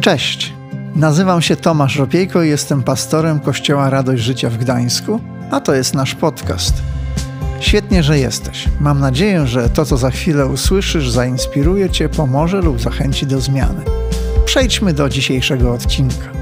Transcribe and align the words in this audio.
Cześć, 0.00 0.52
nazywam 0.96 1.42
się 1.42 1.56
Tomasz 1.56 1.96
Ropiejko 1.96 2.42
i 2.42 2.48
jestem 2.48 2.82
pastorem 2.82 3.40
Kościoła 3.40 3.90
Radość 3.90 4.22
Życia 4.22 4.50
w 4.50 4.56
Gdańsku, 4.56 5.20
a 5.50 5.60
to 5.60 5.74
jest 5.74 5.94
nasz 5.94 6.14
podcast. 6.14 6.74
Świetnie, 7.60 8.02
że 8.02 8.18
jesteś. 8.18 8.68
Mam 8.80 9.00
nadzieję, 9.00 9.46
że 9.46 9.70
to, 9.70 9.84
co 9.84 9.96
za 9.96 10.10
chwilę 10.10 10.46
usłyszysz, 10.46 11.10
zainspiruje 11.10 11.90
Cię, 11.90 12.08
pomoże 12.08 12.60
lub 12.60 12.80
zachęci 12.80 13.26
do 13.26 13.40
zmiany. 13.40 13.84
Przejdźmy 14.44 14.92
do 14.92 15.08
dzisiejszego 15.08 15.72
odcinka. 15.72 16.32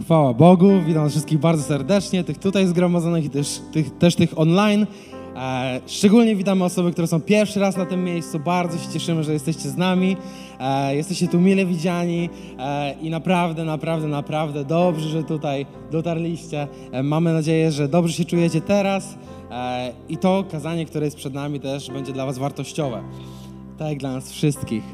Chwała 0.00 0.34
Bogu, 0.34 0.80
witam 0.86 1.10
wszystkich 1.10 1.38
bardzo 1.38 1.62
serdecznie, 1.62 2.24
tych 2.24 2.38
tutaj 2.38 2.66
zgromadzonych 2.66 3.24
i 3.24 3.30
też 3.30 3.60
tych, 3.72 3.98
też 3.98 4.16
tych 4.16 4.38
online. 4.38 4.86
E, 5.36 5.80
szczególnie 5.86 6.36
witamy 6.36 6.64
osoby, 6.64 6.92
które 6.92 7.06
są 7.06 7.20
pierwszy 7.20 7.60
raz 7.60 7.76
na 7.76 7.86
tym 7.86 8.04
miejscu. 8.04 8.38
Bardzo 8.38 8.78
się 8.78 8.92
cieszymy, 8.92 9.24
że 9.24 9.32
jesteście 9.32 9.68
z 9.68 9.76
nami. 9.76 10.16
E, 10.60 10.96
jesteście 10.96 11.28
tu 11.28 11.40
mile 11.40 11.66
widziani 11.66 12.30
e, 12.58 12.94
i 13.00 13.10
naprawdę, 13.10 13.64
naprawdę, 13.64 14.08
naprawdę 14.08 14.64
dobrze, 14.64 15.08
że 15.08 15.24
tutaj 15.24 15.66
dotarliście. 15.90 16.68
Mamy 17.02 17.32
nadzieję, 17.32 17.72
że 17.72 17.88
dobrze 17.88 18.14
się 18.14 18.24
czujecie 18.24 18.60
teraz 18.60 19.18
i 20.08 20.16
to 20.16 20.44
kazanie, 20.50 20.86
które 20.86 21.04
jest 21.04 21.16
przed 21.16 21.34
nami 21.34 21.60
też 21.60 21.90
będzie 21.90 22.12
dla 22.12 22.26
Was 22.26 22.38
wartościowe. 22.38 23.02
Tak 23.78 23.88
jak 23.88 23.98
dla 23.98 24.12
nas 24.12 24.32
wszystkich. 24.32 24.84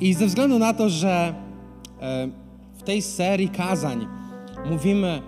I 0.00 0.14
ze 0.14 0.26
względu 0.26 0.58
na 0.58 0.74
to, 0.74 0.88
że 0.88 1.34
w 2.78 2.82
tej 2.82 3.02
serii 3.02 3.48
kazań 3.48 4.06
mówimy 4.70 5.22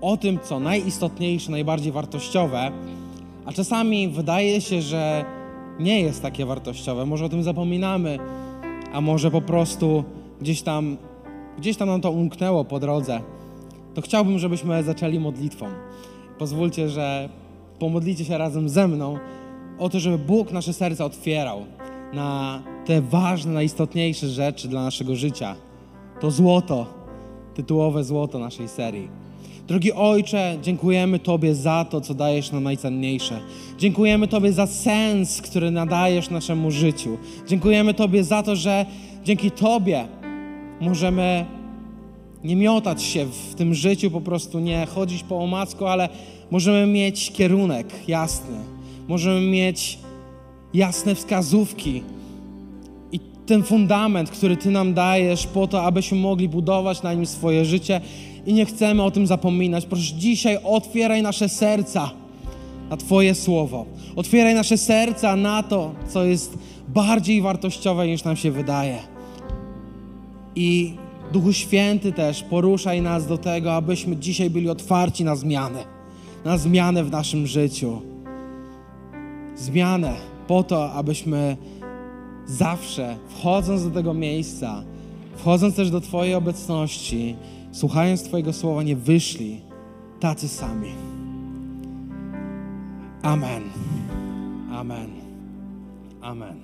o 0.00 0.16
tym, 0.16 0.38
co 0.42 0.60
najistotniejsze, 0.60 1.50
najbardziej 1.50 1.92
wartościowe, 1.92 2.72
a 3.46 3.52
czasami 3.52 4.08
wydaje 4.08 4.60
się, 4.60 4.82
że 4.82 5.24
nie 5.78 6.00
jest 6.00 6.22
takie 6.22 6.46
wartościowe. 6.46 7.06
Może 7.06 7.24
o 7.24 7.28
tym 7.28 7.42
zapominamy, 7.42 8.18
a 8.92 9.00
może 9.00 9.30
po 9.30 9.40
prostu 9.40 10.04
gdzieś 10.40 10.62
tam, 10.62 10.96
gdzieś 11.58 11.76
tam 11.76 11.88
nam 11.88 12.00
to 12.00 12.10
umknęło 12.10 12.64
po 12.64 12.80
drodze. 12.80 13.20
To 13.94 14.02
chciałbym, 14.02 14.38
żebyśmy 14.38 14.82
zaczęli 14.82 15.18
modlitwą. 15.18 15.66
Pozwólcie, 16.38 16.88
że 16.88 17.28
pomodlicie 17.78 18.24
się 18.24 18.38
razem 18.38 18.68
ze 18.68 18.88
mną 18.88 19.18
o 19.78 19.88
to, 19.88 20.00
żeby 20.00 20.18
Bóg 20.18 20.52
nasze 20.52 20.72
serca 20.72 21.04
otwierał 21.04 21.64
na 22.12 22.62
te 22.84 23.02
ważne, 23.02 23.52
najistotniejsze 23.52 24.28
rzeczy 24.28 24.68
dla 24.68 24.82
naszego 24.82 25.16
życia. 25.16 25.56
To 26.20 26.30
złoto, 26.30 26.86
tytułowe 27.54 28.04
złoto 28.04 28.38
naszej 28.38 28.68
serii. 28.68 29.08
Drogi 29.68 29.92
Ojcze, 29.92 30.58
dziękujemy 30.62 31.18
Tobie 31.18 31.54
za 31.54 31.84
to, 31.84 32.00
co 32.00 32.14
dajesz 32.14 32.52
nam 32.52 32.62
najcenniejsze. 32.62 33.40
Dziękujemy 33.78 34.28
Tobie 34.28 34.52
za 34.52 34.66
sens, 34.66 35.42
który 35.42 35.70
nadajesz 35.70 36.30
naszemu 36.30 36.70
życiu. 36.70 37.18
Dziękujemy 37.48 37.94
Tobie 37.94 38.24
za 38.24 38.42
to, 38.42 38.56
że 38.56 38.86
dzięki 39.24 39.50
Tobie 39.50 40.04
możemy 40.80 41.44
nie 42.44 42.56
miotać 42.56 43.02
się 43.02 43.26
w 43.26 43.54
tym 43.54 43.74
życiu, 43.74 44.10
po 44.10 44.20
prostu 44.20 44.60
nie 44.60 44.86
chodzić 44.86 45.22
po 45.22 45.38
omacku, 45.38 45.86
ale 45.86 46.08
możemy 46.50 46.86
mieć 46.92 47.32
kierunek 47.32 48.08
jasny. 48.08 48.56
Możemy 49.08 49.40
mieć 49.40 49.98
jasne 50.74 51.14
wskazówki, 51.14 52.02
ten 53.46 53.62
fundament, 53.62 54.30
który 54.30 54.56
Ty 54.56 54.70
nam 54.70 54.94
dajesz 54.94 55.46
po 55.46 55.66
to, 55.66 55.82
abyśmy 55.82 56.18
mogli 56.18 56.48
budować 56.48 57.02
na 57.02 57.14
nim 57.14 57.26
swoje 57.26 57.64
życie 57.64 58.00
i 58.46 58.54
nie 58.54 58.66
chcemy 58.66 59.02
o 59.02 59.10
tym 59.10 59.26
zapominać. 59.26 59.86
Proszę 59.86 60.14
dzisiaj 60.14 60.58
otwieraj 60.64 61.22
nasze 61.22 61.48
serca 61.48 62.10
na 62.90 62.96
Twoje 62.96 63.34
słowo. 63.34 63.86
Otwieraj 64.16 64.54
nasze 64.54 64.78
serca 64.78 65.36
na 65.36 65.62
to, 65.62 65.92
co 66.08 66.24
jest 66.24 66.58
bardziej 66.88 67.42
wartościowe 67.42 68.06
niż 68.06 68.24
nam 68.24 68.36
się 68.36 68.50
wydaje. 68.50 68.98
I 70.56 70.94
Duchu 71.32 71.52
Święty 71.52 72.12
też 72.12 72.42
poruszaj 72.42 73.02
nas 73.02 73.26
do 73.26 73.38
tego, 73.38 73.74
abyśmy 73.74 74.16
dzisiaj 74.16 74.50
byli 74.50 74.68
otwarci 74.68 75.24
na 75.24 75.36
zmianę. 75.36 75.84
Na 76.44 76.58
zmianę 76.58 77.04
w 77.04 77.10
naszym 77.10 77.46
życiu. 77.46 78.02
Zmianę 79.56 80.12
po 80.46 80.62
to, 80.62 80.92
abyśmy 80.92 81.56
zawsze 82.46 83.16
wchodząc 83.28 83.84
do 83.84 83.90
tego 83.90 84.14
miejsca, 84.14 84.82
wchodząc 85.36 85.76
też 85.76 85.90
do 85.90 86.00
Twojej 86.00 86.34
obecności, 86.34 87.36
słuchając 87.74 88.22
Twojego 88.22 88.52
słowa, 88.52 88.82
nie 88.82 88.96
wyszli 88.96 89.60
tacy 90.20 90.48
sami. 90.48 90.90
Amen. 93.22 93.62
Amen. 94.72 95.10
Amen. 96.20 96.60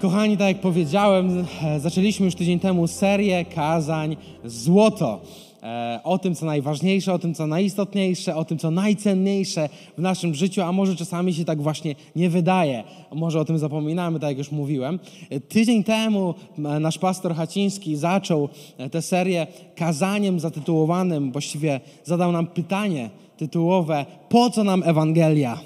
Kochani, 0.00 0.36
tak 0.36 0.48
jak 0.48 0.60
powiedziałem, 0.60 1.44
e, 1.62 1.80
zaczęliśmy 1.80 2.26
już 2.26 2.34
tydzień 2.34 2.60
temu 2.60 2.86
serię 2.86 3.44
kazań 3.44 4.16
Złoto. 4.44 5.20
E, 5.64 6.00
o 6.04 6.18
tym, 6.18 6.34
co 6.34 6.46
najważniejsze, 6.46 7.12
o 7.12 7.18
tym, 7.18 7.34
co 7.34 7.46
najistotniejsze, 7.46 8.36
o 8.36 8.44
tym, 8.44 8.58
co 8.58 8.70
najcenniejsze 8.70 9.68
w 9.98 10.00
naszym 10.00 10.34
życiu, 10.34 10.62
a 10.62 10.72
może 10.72 10.96
czasami 10.96 11.34
się 11.34 11.44
tak 11.44 11.62
właśnie 11.62 11.94
nie 12.16 12.30
wydaje. 12.30 12.84
Może 13.14 13.40
o 13.40 13.44
tym 13.44 13.58
zapominamy, 13.58 14.20
tak 14.20 14.28
jak 14.28 14.38
już 14.38 14.52
mówiłem. 14.52 14.98
E, 15.30 15.40
tydzień 15.40 15.84
temu 15.84 16.34
e, 16.58 16.60
nasz 16.60 16.98
pastor 16.98 17.34
Haciński 17.34 17.96
zaczął 17.96 18.48
tę 18.90 19.02
serię 19.02 19.46
kazaniem 19.76 20.40
zatytułowanym, 20.40 21.32
właściwie 21.32 21.80
zadał 22.04 22.32
nam 22.32 22.46
pytanie 22.46 23.10
tytułowe, 23.36 24.06
po 24.28 24.50
co 24.50 24.64
nam 24.64 24.82
Ewangelia? 24.86 25.58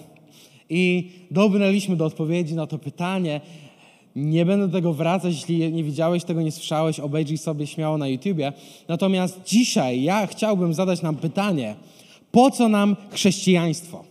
I 0.70 1.10
dobrnęliśmy 1.30 1.96
do 1.96 2.04
odpowiedzi 2.04 2.54
na 2.54 2.66
to 2.66 2.78
pytanie, 2.78 3.40
nie 4.16 4.46
będę 4.46 4.66
do 4.66 4.72
tego 4.72 4.92
wracać, 4.92 5.34
jeśli 5.34 5.72
nie 5.72 5.84
widziałeś 5.84 6.24
tego, 6.24 6.42
nie 6.42 6.52
słyszałeś, 6.52 7.00
obejrzyj 7.00 7.38
sobie 7.38 7.66
śmiało 7.66 7.98
na 7.98 8.08
YouTubie. 8.08 8.52
Natomiast 8.88 9.40
dzisiaj 9.46 10.02
ja 10.02 10.26
chciałbym 10.26 10.74
zadać 10.74 11.02
nam 11.02 11.16
pytanie, 11.16 11.74
po 12.32 12.50
co 12.50 12.68
nam 12.68 12.96
chrześcijaństwo? 13.10 14.04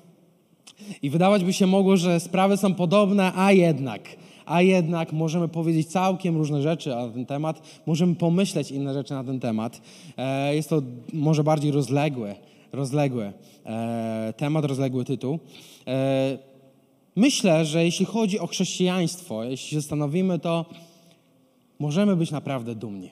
I 1.02 1.10
wydawać 1.10 1.44
by 1.44 1.54
się 1.54 1.68
mogło, 1.68 1.98
że 1.98 2.20
sprawy 2.20 2.58
są 2.58 2.74
podobne, 2.74 3.32
a 3.36 3.52
jednak, 3.52 4.02
a 4.46 4.62
jednak 4.62 5.14
możemy 5.14 5.48
powiedzieć 5.48 5.88
całkiem 5.88 6.38
różne 6.38 6.62
rzeczy 6.62 6.90
na 6.90 7.10
ten 7.10 7.26
temat, 7.26 7.62
możemy 7.86 8.16
pomyśleć 8.16 8.72
inne 8.72 8.94
rzeczy 8.94 9.14
na 9.14 9.24
ten 9.24 9.40
temat. 9.40 9.82
E, 10.18 10.56
jest 10.56 10.70
to 10.70 10.82
może 11.14 11.44
bardziej 11.44 11.72
rozległy, 11.72 12.36
rozległy 12.72 13.34
e, 13.66 14.34
temat, 14.38 14.66
rozległy 14.66 15.06
tytuł. 15.06 15.40
Myślę, 17.18 17.66
że 17.66 17.86
jeśli 17.86 18.06
chodzi 18.06 18.40
o 18.40 18.48
chrześcijaństwo, 18.48 19.44
jeśli 19.44 19.70
się 19.70 19.76
zastanowimy, 19.82 20.40
to 20.40 20.66
możemy 21.80 22.16
być 22.16 22.32
naprawdę 22.32 22.76
dumni. 22.76 23.10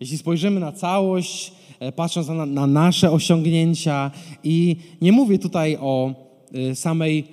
Jeśli 0.00 0.18
spojrzymy 0.18 0.60
na 0.60 0.72
całość, 0.72 1.52
e, 1.80 1.92
patrząc 1.92 2.28
na, 2.28 2.46
na 2.46 2.66
nasze 2.66 3.10
osiągnięcia, 3.10 4.10
i 4.44 4.76
nie 5.00 5.12
mówię 5.12 5.38
tutaj 5.38 5.76
o 5.80 6.14
e, 6.54 6.74
samej 6.74 7.24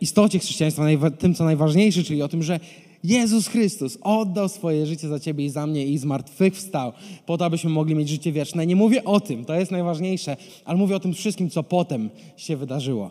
istocie 0.00 0.38
chrześcijaństwa, 0.38 1.10
tym 1.18 1.34
co 1.34 1.44
najważniejsze, 1.44 2.02
czyli 2.02 2.22
o 2.22 2.28
tym, 2.28 2.42
że 2.42 2.60
Jezus 3.04 3.48
Chrystus 3.48 3.98
oddał 4.02 4.48
swoje 4.48 4.86
życie 4.86 5.08
za 5.08 5.20
ciebie 5.20 5.44
i 5.44 5.50
za 5.50 5.66
mnie 5.66 5.86
i 5.86 5.98
zmartwychwstał 5.98 6.92
po 7.26 7.38
to, 7.38 7.44
abyśmy 7.44 7.70
mogli 7.70 7.94
mieć 7.94 8.08
życie 8.08 8.32
wieczne. 8.32 8.66
Nie 8.66 8.76
mówię 8.76 9.04
o 9.04 9.20
tym, 9.20 9.44
to 9.44 9.54
jest 9.54 9.70
najważniejsze, 9.70 10.36
ale 10.64 10.78
mówię 10.78 10.96
o 10.96 11.00
tym 11.00 11.14
wszystkim, 11.14 11.50
co 11.50 11.62
potem 11.62 12.10
się 12.36 12.56
wydarzyło. 12.56 13.10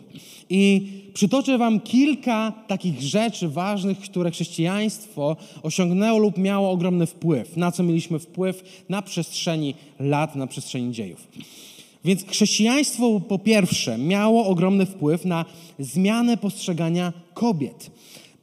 I 0.50 0.88
przytoczę 1.14 1.58
wam 1.58 1.80
kilka 1.80 2.52
takich 2.66 3.02
rzeczy 3.02 3.48
ważnych, 3.48 3.98
które 3.98 4.30
chrześcijaństwo 4.30 5.36
osiągnęło 5.62 6.18
lub 6.18 6.38
miało 6.38 6.70
ogromny 6.70 7.06
wpływ. 7.06 7.56
Na 7.56 7.72
co 7.72 7.82
mieliśmy 7.82 8.18
wpływ 8.18 8.84
na 8.88 9.02
przestrzeni 9.02 9.74
lat, 10.00 10.36
na 10.36 10.46
przestrzeni 10.46 10.92
dziejów. 10.92 11.28
Więc 12.04 12.24
chrześcijaństwo 12.24 13.20
po 13.20 13.38
pierwsze 13.38 13.98
miało 13.98 14.46
ogromny 14.46 14.86
wpływ 14.86 15.24
na 15.24 15.44
zmianę 15.78 16.36
postrzegania 16.36 17.12
kobiet 17.34 17.90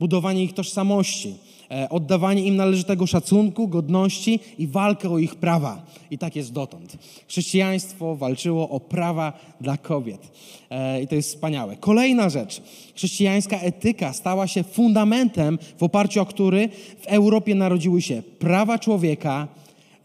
budowanie 0.02 0.44
ich 0.44 0.54
tożsamości, 0.54 1.36
e, 1.72 1.90
oddawanie 1.90 2.44
im 2.44 2.56
należytego 2.56 3.08
szacunku, 3.08 3.68
godności 3.68 4.40
i 4.58 4.68
walkę 4.68 5.10
o 5.10 5.18
ich 5.18 5.36
prawa. 5.36 5.86
I 6.12 6.18
tak 6.18 6.36
jest 6.36 6.54
dotąd. 6.54 6.98
Chrześcijaństwo 7.28 8.16
walczyło 8.16 8.70
o 8.70 8.80
prawa 8.80 9.34
dla 9.62 9.78
kobiet. 9.78 10.32
E, 10.70 11.02
I 11.02 11.08
to 11.08 11.16
jest 11.16 11.30
wspaniałe. 11.30 11.76
Kolejna 11.76 12.30
rzecz. 12.30 12.62
Chrześcijańska 12.96 13.60
etyka 13.60 14.14
stała 14.14 14.48
się 14.48 14.64
fundamentem, 14.64 15.60
w 15.78 15.84
oparciu 15.84 16.22
o 16.22 16.26
który 16.26 16.70
w 17.00 17.08
Europie 17.08 17.56
narodziły 17.56 18.02
się 18.02 18.24
prawa 18.40 18.80
człowieka, 18.80 19.48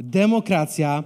demokracja, 0.01 1.05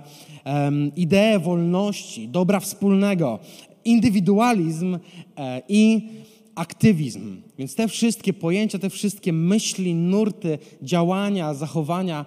idee 0.97 1.39
wolności, 1.39 2.29
dobra 2.29 2.61
wspólnego, 2.61 3.39
indywidualizm 3.85 4.99
e, 5.37 5.63
i 5.69 6.09
aktywizm. 6.55 7.43
Więc 7.61 7.75
te 7.75 7.89
wszystkie 7.89 8.33
pojęcia, 8.33 8.79
te 8.79 8.91
wszystkie 8.91 9.33
myśli, 9.33 9.95
nurty, 9.95 10.59
działania, 10.83 11.55
zachowania, 11.55 12.25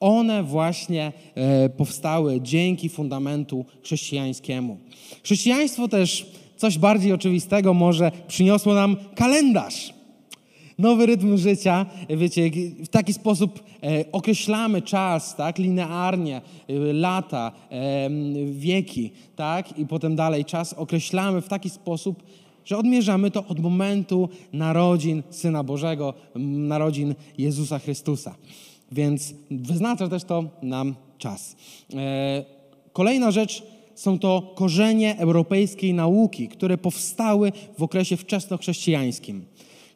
one 0.00 0.42
właśnie 0.42 1.12
e, 1.34 1.68
powstały 1.68 2.40
dzięki 2.40 2.88
fundamentu 2.88 3.64
chrześcijańskiemu. 3.82 4.78
Chrześcijaństwo 5.22 5.88
też 5.88 6.26
coś 6.56 6.78
bardziej 6.78 7.12
oczywistego 7.12 7.74
może 7.74 8.12
przyniosło 8.28 8.74
nam 8.74 8.96
kalendarz. 9.14 9.94
Nowy 10.78 11.06
rytm 11.06 11.36
życia, 11.36 11.86
wiecie, 12.10 12.50
w 12.84 12.88
taki 12.88 13.12
sposób 13.12 13.62
e, 13.82 14.04
określamy 14.12 14.82
czas, 14.82 15.36
tak, 15.36 15.58
linearnie, 15.58 16.36
e, 16.36 16.72
lata, 16.92 17.52
wieki, 18.50 19.10
tak, 19.36 19.78
i 19.78 19.86
potem 19.86 20.16
dalej 20.16 20.44
czas 20.44 20.72
określamy 20.72 21.40
w 21.40 21.48
taki 21.48 21.70
sposób, 21.70 22.22
że 22.64 22.78
odmierzamy 22.78 23.30
to 23.30 23.46
od 23.46 23.60
momentu 23.60 24.28
narodzin 24.52 25.22
Syna 25.30 25.62
Bożego, 25.64 26.14
narodzin 26.34 27.14
Jezusa 27.38 27.78
Chrystusa. 27.78 28.34
Więc 28.92 29.34
wyznacza 29.50 30.08
też 30.08 30.24
to 30.24 30.44
nam 30.62 30.94
czas. 31.18 31.56
E, 31.94 32.44
kolejna 32.92 33.30
rzecz 33.30 33.62
są 33.94 34.18
to 34.18 34.52
korzenie 34.54 35.18
europejskiej 35.18 35.94
nauki, 35.94 36.48
które 36.48 36.78
powstały 36.78 37.52
w 37.78 37.82
okresie 37.82 38.16
wczesnochrześcijańskim. 38.16 39.44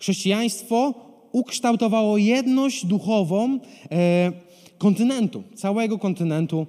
Chrześcijaństwo 0.01 0.95
ukształtowało 1.33 2.19
jedność 2.19 2.87
duchową 2.87 3.59
e, 3.91 4.33
kontynentu, 4.79 5.43
całego 5.55 5.99
kontynentu, 5.99 6.67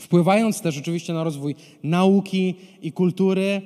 wpływając 0.00 0.60
też 0.60 0.78
oczywiście 0.78 1.12
na 1.12 1.24
rozwój 1.24 1.54
nauki 1.82 2.54
i 2.82 2.92
kultury 2.92 3.62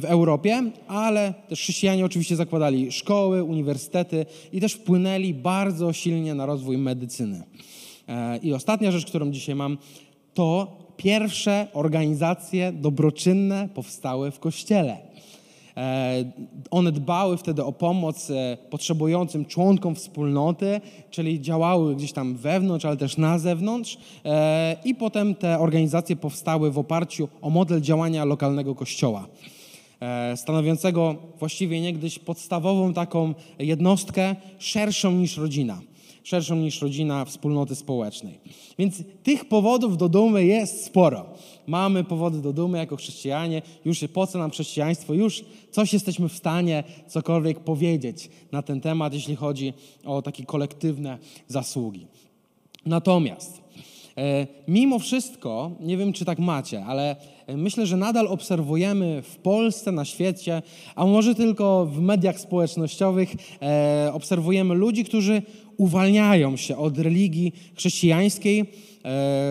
w 0.00 0.04
Europie, 0.04 0.62
ale 0.88 1.34
też 1.48 1.60
chrześcijanie 1.60 2.04
oczywiście 2.04 2.36
zakładali 2.36 2.92
szkoły, 2.92 3.44
uniwersytety 3.44 4.26
i 4.52 4.60
też 4.60 4.72
wpłynęli 4.72 5.34
bardzo 5.34 5.92
silnie 5.92 6.34
na 6.34 6.46
rozwój 6.46 6.78
medycyny. 6.78 7.42
E, 8.08 8.38
I 8.38 8.52
ostatnia 8.52 8.92
rzecz, 8.92 9.06
którą 9.06 9.30
dzisiaj 9.30 9.54
mam, 9.54 9.78
to 10.34 10.76
pierwsze 10.96 11.66
organizacje 11.72 12.72
dobroczynne 12.72 13.68
powstały 13.74 14.30
w 14.30 14.38
Kościele. 14.38 15.09
E, 15.76 16.24
one 16.70 16.92
dbały 16.92 17.36
wtedy 17.36 17.64
o 17.64 17.72
pomoc 17.72 18.30
e, 18.30 18.56
potrzebującym 18.70 19.44
członkom 19.44 19.94
wspólnoty, 19.94 20.80
czyli 21.10 21.40
działały 21.40 21.96
gdzieś 21.96 22.12
tam 22.12 22.36
wewnątrz, 22.36 22.84
ale 22.84 22.96
też 22.96 23.16
na 23.16 23.38
zewnątrz. 23.38 23.98
E, 24.24 24.76
I 24.84 24.94
potem 24.94 25.34
te 25.34 25.58
organizacje 25.58 26.16
powstały 26.16 26.70
w 26.70 26.78
oparciu 26.78 27.28
o 27.42 27.50
model 27.50 27.80
działania 27.80 28.24
lokalnego 28.24 28.74
kościoła, 28.74 29.26
stanowiącego 30.36 31.16
właściwie 31.38 31.80
niegdyś 31.80 32.18
podstawową 32.18 32.92
taką 32.94 33.34
jednostkę 33.58 34.36
szerszą 34.58 35.12
niż 35.12 35.36
rodzina 35.36 35.80
szerszą 36.22 36.56
niż 36.56 36.82
rodzina 36.82 37.24
wspólnoty 37.24 37.74
społecznej. 37.74 38.38
Więc 38.78 39.02
tych 39.22 39.44
powodów 39.44 39.96
do 39.96 40.08
dumy 40.08 40.44
jest 40.44 40.84
sporo. 40.84 41.26
Mamy 41.66 42.04
powody 42.04 42.40
do 42.40 42.52
dumy 42.52 42.78
jako 42.78 42.96
chrześcijanie, 42.96 43.62
już 43.84 44.04
po 44.12 44.26
co 44.26 44.38
nam 44.38 44.50
chrześcijaństwo, 44.50 45.14
już 45.14 45.44
coś 45.70 45.92
jesteśmy 45.92 46.28
w 46.28 46.36
stanie 46.36 46.84
cokolwiek 47.06 47.60
powiedzieć 47.60 48.30
na 48.52 48.62
ten 48.62 48.80
temat, 48.80 49.14
jeśli 49.14 49.36
chodzi 49.36 49.72
o 50.04 50.22
takie 50.22 50.44
kolektywne 50.44 51.18
zasługi. 51.48 52.06
Natomiast 52.86 53.62
e, 54.16 54.46
mimo 54.68 54.98
wszystko, 54.98 55.70
nie 55.80 55.96
wiem 55.96 56.12
czy 56.12 56.24
tak 56.24 56.38
macie, 56.38 56.84
ale 56.84 57.16
myślę, 57.56 57.86
że 57.86 57.96
nadal 57.96 58.26
obserwujemy 58.26 59.22
w 59.22 59.36
Polsce, 59.36 59.92
na 59.92 60.04
świecie, 60.04 60.62
a 60.94 61.06
może 61.06 61.34
tylko 61.34 61.86
w 61.86 62.00
mediach 62.00 62.40
społecznościowych, 62.40 63.34
e, 63.62 64.10
obserwujemy 64.12 64.74
ludzi, 64.74 65.04
którzy 65.04 65.42
uwalniają 65.76 66.56
się 66.56 66.76
od 66.76 66.98
religii 66.98 67.52
chrześcijańskiej 67.74 68.60
e, 68.60 68.66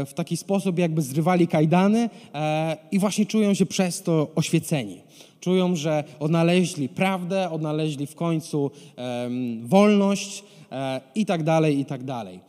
w 0.05 0.11
taki 0.15 0.37
sposób, 0.37 0.79
jakby 0.79 1.01
zrywali 1.01 1.47
kajdany 1.47 2.09
e, 2.33 2.77
i 2.91 2.99
właśnie 2.99 3.25
czują 3.25 3.53
się 3.53 3.65
przez 3.65 4.03
to 4.03 4.27
oświeceni. 4.35 5.01
Czują, 5.39 5.75
że 5.75 6.03
odnaleźli 6.19 6.89
prawdę, 6.89 7.49
odnaleźli 7.49 8.07
w 8.07 8.15
końcu 8.15 8.71
wolność 9.63 10.43
e, 10.71 11.01
i 11.15 11.25
tak 11.25 11.43
dalej, 11.43 11.79
i 11.79 11.85
tak 11.85 12.03
dalej. 12.03 12.39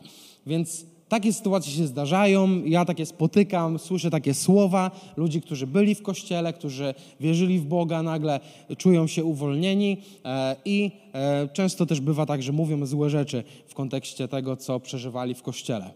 Więc 0.47 0.85
takie 1.11 1.33
sytuacje 1.33 1.73
się 1.73 1.87
zdarzają, 1.87 2.63
ja 2.65 2.85
takie 2.85 3.05
spotykam, 3.05 3.79
słyszę 3.79 4.09
takie 4.09 4.33
słowa 4.33 4.91
ludzi, 5.17 5.41
którzy 5.41 5.67
byli 5.67 5.95
w 5.95 6.01
kościele, 6.01 6.53
którzy 6.53 6.93
wierzyli 7.19 7.59
w 7.59 7.65
Boga, 7.65 8.03
nagle 8.03 8.39
czują 8.77 9.07
się 9.07 9.23
uwolnieni 9.23 9.97
e, 10.25 10.55
i 10.65 10.91
e, 11.13 11.47
często 11.53 11.85
też 11.85 12.01
bywa 12.01 12.25
tak, 12.25 12.43
że 12.43 12.51
mówią 12.51 12.85
złe 12.85 13.09
rzeczy 13.09 13.43
w 13.67 13.73
kontekście 13.73 14.27
tego, 14.27 14.57
co 14.57 14.79
przeżywali 14.79 15.33
w 15.33 15.41
kościele. 15.41 15.91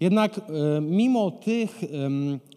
Jednak 0.00 0.38
e, 0.38 0.80
mimo 0.80 1.30
tych, 1.30 1.84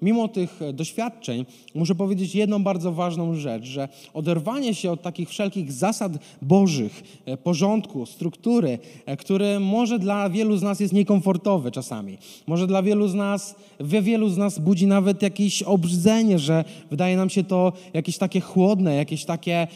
mimo 0.01 0.27
tych 0.27 0.59
doświadczeń 0.73 1.45
muszę 1.75 1.95
powiedzieć 1.95 2.35
jedną 2.35 2.63
bardzo 2.63 2.91
ważną 2.91 3.35
rzecz, 3.35 3.63
że 3.63 3.89
oderwanie 4.13 4.75
się 4.75 4.91
od 4.91 5.01
takich 5.01 5.29
wszelkich 5.29 5.71
zasad 5.71 6.11
bożych, 6.41 7.03
e, 7.25 7.37
porządku, 7.37 8.05
struktury, 8.05 8.79
e, 9.05 9.17
który 9.17 9.59
może 9.59 9.99
dla 9.99 10.29
wielu 10.29 10.57
z 10.57 10.61
nas 10.61 10.79
jest 10.79 10.93
niekomfortowy 10.93 11.71
czasami, 11.71 12.17
może 12.47 12.67
dla 12.67 12.83
wielu 12.83 13.07
z 13.07 13.13
nas, 13.13 13.55
we 13.79 14.01
wielu 14.01 14.29
z 14.29 14.37
nas 14.37 14.59
budzi 14.59 14.87
nawet 14.87 15.21
jakieś 15.21 15.63
obrzydzenie, 15.63 16.39
że 16.39 16.63
wydaje 16.89 17.17
nam 17.17 17.29
się 17.29 17.43
to 17.43 17.73
jakieś 17.93 18.17
takie 18.17 18.41
chłodne, 18.41 18.95
jakieś 18.95 19.25
takie, 19.25 19.67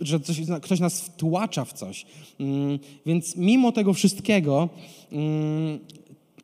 że 0.00 0.20
coś, 0.20 0.40
ktoś 0.62 0.80
nas 0.80 1.00
wtłacza 1.00 1.64
w 1.64 1.72
coś. 1.72 2.06
Mm, 2.40 2.78
więc 3.06 3.36
mimo 3.36 3.72
tego 3.72 3.92
wszystkiego 3.92 4.68
mm, 5.12 5.78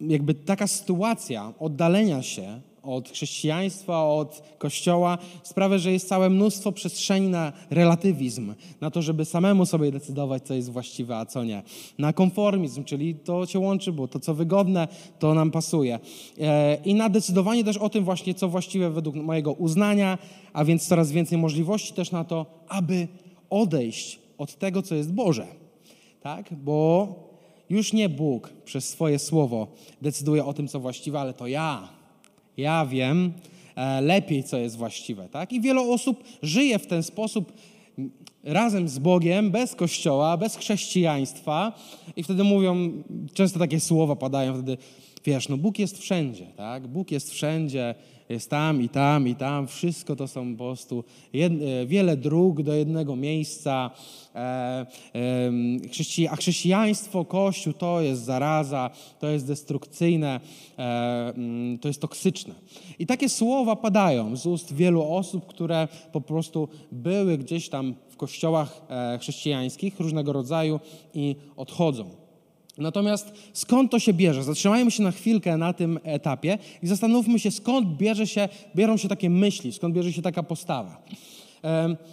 jakby 0.01 0.35
taka 0.35 0.67
sytuacja 0.67 1.53
oddalenia 1.59 2.23
się 2.23 2.61
od 2.83 3.09
chrześcijaństwa, 3.09 4.05
od 4.05 4.43
kościoła 4.59 5.19
sprawia, 5.43 5.79
że 5.79 5.93
jest 5.93 6.09
całe 6.09 6.31
mnóstwo 6.31 6.73
przestrzeni 6.73 7.29
na 7.29 7.53
relatywizm, 7.71 8.55
na 8.81 8.91
to, 8.91 9.03
żeby 9.03 9.25
samemu 9.25 9.67
sobie 9.67 9.93
decydować, 9.93 10.43
co 10.43 10.55
jest 10.55 10.71
właściwe, 10.71 11.17
a 11.17 11.27
co 11.27 11.45
nie. 11.45 11.63
Na 11.99 12.13
konformizm, 12.13 12.85
czyli 12.85 13.15
to 13.15 13.47
się 13.47 13.59
łączy, 13.59 13.93
bo 13.93 14.09
to, 14.09 14.21
co 14.21 14.35
wygodne, 14.35 14.89
to 15.19 15.35
nam 15.35 15.51
pasuje. 15.51 15.99
E, 16.41 16.79
I 16.85 16.95
na 16.95 17.09
decydowanie 17.09 17.65
też 17.65 17.77
o 17.77 17.89
tym 17.89 18.05
właśnie, 18.05 18.35
co 18.35 18.49
właściwe 18.49 18.91
według 18.91 19.17
mojego 19.17 19.53
uznania, 19.53 20.19
a 20.53 20.65
więc 20.65 20.89
coraz 20.89 21.13
więcej 21.13 21.39
możliwości 21.39 21.95
też 21.95 22.11
na 22.11 22.25
to, 22.25 22.47
aby 22.69 23.09
odejść 23.51 24.19
od 24.39 24.59
tego, 24.59 24.83
co 24.83 24.95
jest 24.95 25.13
Boże. 25.13 25.47
Tak? 26.23 26.55
Bo 26.55 27.30
już 27.71 27.93
nie 27.93 28.09
Bóg 28.09 28.51
przez 28.65 28.89
swoje 28.89 29.19
słowo 29.19 29.67
decyduje 30.03 30.45
o 30.45 30.53
tym, 30.53 30.69
co 30.69 30.81
właściwe, 30.81 31.21
ale 31.21 31.35
to 31.35 31.47
ja. 31.47 31.89
Ja 32.57 32.87
wiem 32.87 33.33
e, 33.77 34.01
lepiej, 34.01 34.45
co 34.45 34.59
jest 34.59 34.77
właściwe. 34.77 35.29
Tak? 35.29 35.53
I 35.53 35.61
wiele 35.61 35.81
osób 35.81 36.25
żyje 36.43 36.79
w 36.79 36.87
ten 36.87 37.03
sposób 37.03 37.53
razem 38.45 38.89
z 38.89 38.99
Bogiem, 38.99 39.51
bez 39.51 39.75
Kościoła, 39.75 40.37
bez 40.37 40.57
chrześcijaństwa 40.57 41.73
i 42.17 42.23
wtedy 42.23 42.45
mówią, 42.45 42.93
często 43.35 43.59
takie 43.59 43.81
słowa 43.81 44.17
padają 44.17 44.55
wtedy, 44.55 44.77
wiesz, 45.25 45.49
no 45.49 45.57
Bóg 45.57 45.79
jest 45.79 45.99
wszędzie, 45.99 46.47
tak? 46.57 46.89
Bóg 46.89 47.11
jest 47.11 47.31
wszędzie, 47.31 47.95
jest 48.31 48.51
tam 48.51 48.83
i 48.83 48.89
tam 48.89 49.29
i 49.29 49.35
tam. 49.35 49.67
Wszystko 49.67 50.17
to 50.17 50.29
są 50.29 50.57
po 50.57 50.65
prostu 50.65 51.05
jed, 51.33 51.53
e, 51.53 51.87
wiele 51.87 52.17
dróg 52.17 52.63
do 52.63 52.75
jednego 52.75 53.17
miejsca. 53.17 53.91
E, 54.35 54.87
e, 55.15 56.31
a 56.31 56.37
chrześcijaństwo, 56.37 57.25
Kościół 57.25 57.73
to 57.73 58.01
jest 58.01 58.25
zaraza, 58.25 58.91
to 59.19 59.29
jest 59.29 59.47
destrukcyjne, 59.47 60.41
e, 60.79 61.33
mm, 61.37 61.79
to 61.79 61.89
jest 61.89 62.01
toksyczne. 62.01 62.55
I 62.99 63.07
takie 63.07 63.29
słowa 63.29 63.77
padają 63.77 64.37
z 64.37 64.47
ust 64.47 64.75
wielu 64.75 65.15
osób, 65.15 65.47
które 65.47 65.89
po 66.13 66.21
prostu 66.21 66.69
były 66.93 67.39
gdzieś 67.39 67.69
tam 67.69 67.95
w 68.09 68.17
kościołach 68.17 68.83
e, 68.89 69.19
chrześcijańskich 69.19 70.01
różnego 70.01 70.33
rodzaju 70.33 70.81
i 71.15 71.37
odchodzą. 71.57 72.20
Natomiast 72.81 73.33
skąd 73.53 73.91
to 73.91 73.99
się 73.99 74.13
bierze? 74.13 74.45
Zatrzymajmy 74.45 74.91
się 74.91 75.03
na 75.03 75.11
chwilkę 75.11 75.57
na 75.57 75.73
tym 75.73 75.99
etapie 76.03 76.59
i 76.83 76.87
zastanówmy 76.87 77.39
się, 77.39 77.51
skąd 77.51 77.97
bierze 77.97 78.27
się, 78.27 78.49
biorą 78.77 78.97
się 78.97 79.09
takie 79.09 79.31
myśli, 79.31 79.73
skąd 79.73 79.95
bierze 79.95 80.13
się 80.13 80.23
taka 80.23 80.43
postawa. 80.43 81.03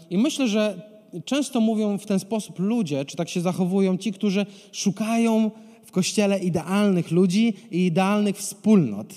I 0.10 0.18
myślę, 0.18 0.48
że 0.48 0.82
często 1.26 1.62
mówią 1.62 1.98
w 1.98 2.06
ten 2.06 2.20
sposób 2.20 2.60
ludzie, 2.60 3.06
czy 3.06 3.18
tak 3.18 3.30
się 3.30 3.42
zachowują 3.42 3.98
ci, 3.98 4.12
którzy 4.12 4.46
szukają 4.72 5.52
w 5.86 5.92
kościele 5.92 6.40
idealnych 6.40 7.12
ludzi 7.12 7.54
i 7.72 7.86
idealnych 7.86 8.38
wspólnot. 8.38 9.14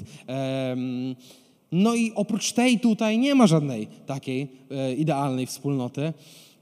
No 1.72 1.94
i 1.94 2.12
oprócz 2.14 2.52
tej 2.52 2.80
tutaj 2.80 3.18
nie 3.18 3.34
ma 3.34 3.46
żadnej 3.46 3.88
takiej 4.06 4.48
e, 4.70 4.94
idealnej 4.94 5.46
wspólnoty. 5.46 6.12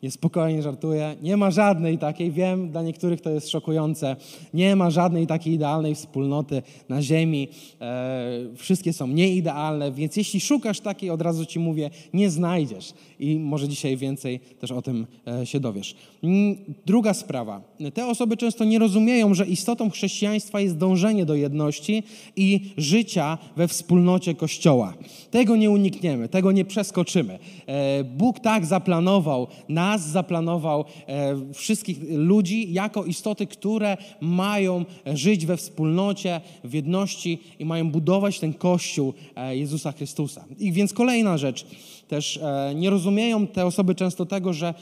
Nie 0.02 0.11
spokojnie 0.11 0.62
żartuję. 0.62 1.17
Nie 1.23 1.37
ma 1.37 1.50
żadnej 1.50 1.99
takiej, 1.99 2.31
wiem, 2.31 2.71
dla 2.71 2.83
niektórych 2.83 3.21
to 3.21 3.31
jest 3.31 3.50
szokujące. 3.50 4.17
Nie 4.55 4.76
ma 4.76 4.90
żadnej 4.90 5.26
takiej 5.26 5.55
idealnej 5.55 5.95
wspólnoty 5.95 6.62
na 6.88 7.02
ziemi. 7.02 7.49
E, 7.81 8.40
wszystkie 8.57 8.93
są 8.93 9.07
nieidealne, 9.07 9.93
więc 9.93 10.17
jeśli 10.17 10.40
szukasz 10.40 10.81
takiej, 10.81 11.11
od 11.11 11.23
razu 11.23 11.47
ci 11.47 11.59
mówię, 11.59 11.90
nie 12.14 12.31
znajdziesz. 12.31 12.93
I 13.21 13.38
może 13.38 13.69
dzisiaj 13.69 13.97
więcej 13.97 14.40
też 14.40 14.73
o 14.73 14.83
tym 14.83 15.07
e, 15.26 15.47
się 15.47 15.61
dowiesz. 15.61 15.97
Mm, 16.23 16.57
druga 16.87 17.14
sprawa. 17.14 17.61
Te 17.95 18.07
osoby 18.07 18.37
często 18.37 18.64
nie 18.64 18.78
rozumieją, 18.78 19.35
że 19.35 19.47
istotą 19.47 19.90
chrześcijaństwa 19.90 20.61
jest 20.61 20.76
dążenie 20.76 21.26
do 21.26 21.35
jedności 21.35 22.02
i 22.37 22.61
życia 22.76 23.38
we 23.57 23.69
wspólnocie 23.69 24.35
Kościoła. 24.35 24.95
Tego 25.31 25.57
nie 25.57 25.71
unikniemy, 25.71 26.28
tego 26.28 26.52
nie 26.52 26.64
przeskoczymy. 26.64 27.38
E, 27.67 28.05
Bóg 28.05 28.40
tak 28.40 28.67
zaplanował 28.67 29.47
na 29.69 29.88
nas 29.88 30.09
zaplanował 30.09 30.85
e, 31.07 31.52
wszystkich 31.54 31.99
ludzi 32.11 32.73
jako 32.73 33.04
istoty, 33.04 33.47
które 33.47 33.97
mają 34.21 34.85
żyć 35.07 35.47
we 35.47 35.57
wspólnocie, 35.57 36.40
w 36.64 36.75
jedności 36.75 37.38
i 37.59 37.64
mają 37.64 37.90
budować 37.90 38.40
ten 38.40 38.52
Kościół 38.54 39.14
e, 39.37 39.57
Jezusa 39.57 39.92
Chrystusa. 39.92 40.45
I 40.59 40.73
więc 40.73 40.92
kolejna 40.92 41.38
rzecz, 41.38 41.66
też 42.09 42.37
e, 42.37 42.73
nie 42.75 42.90
rozumieją 42.90 43.47
te 43.47 43.66
osoby 43.66 43.95
często 43.95 44.26
tego, 44.26 44.52
że 44.52 44.75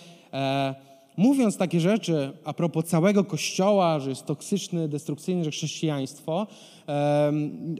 mówiąc 1.16 1.56
takie 1.56 1.80
rzeczy 1.80 2.32
a 2.44 2.52
propos 2.52 2.84
całego 2.84 3.24
Kościoła, 3.24 4.00
że 4.00 4.10
jest 4.10 4.26
toksyczny, 4.26 4.88
destrukcyjny, 4.88 5.44
że 5.44 5.50
chrześcijaństwo, 5.50 6.46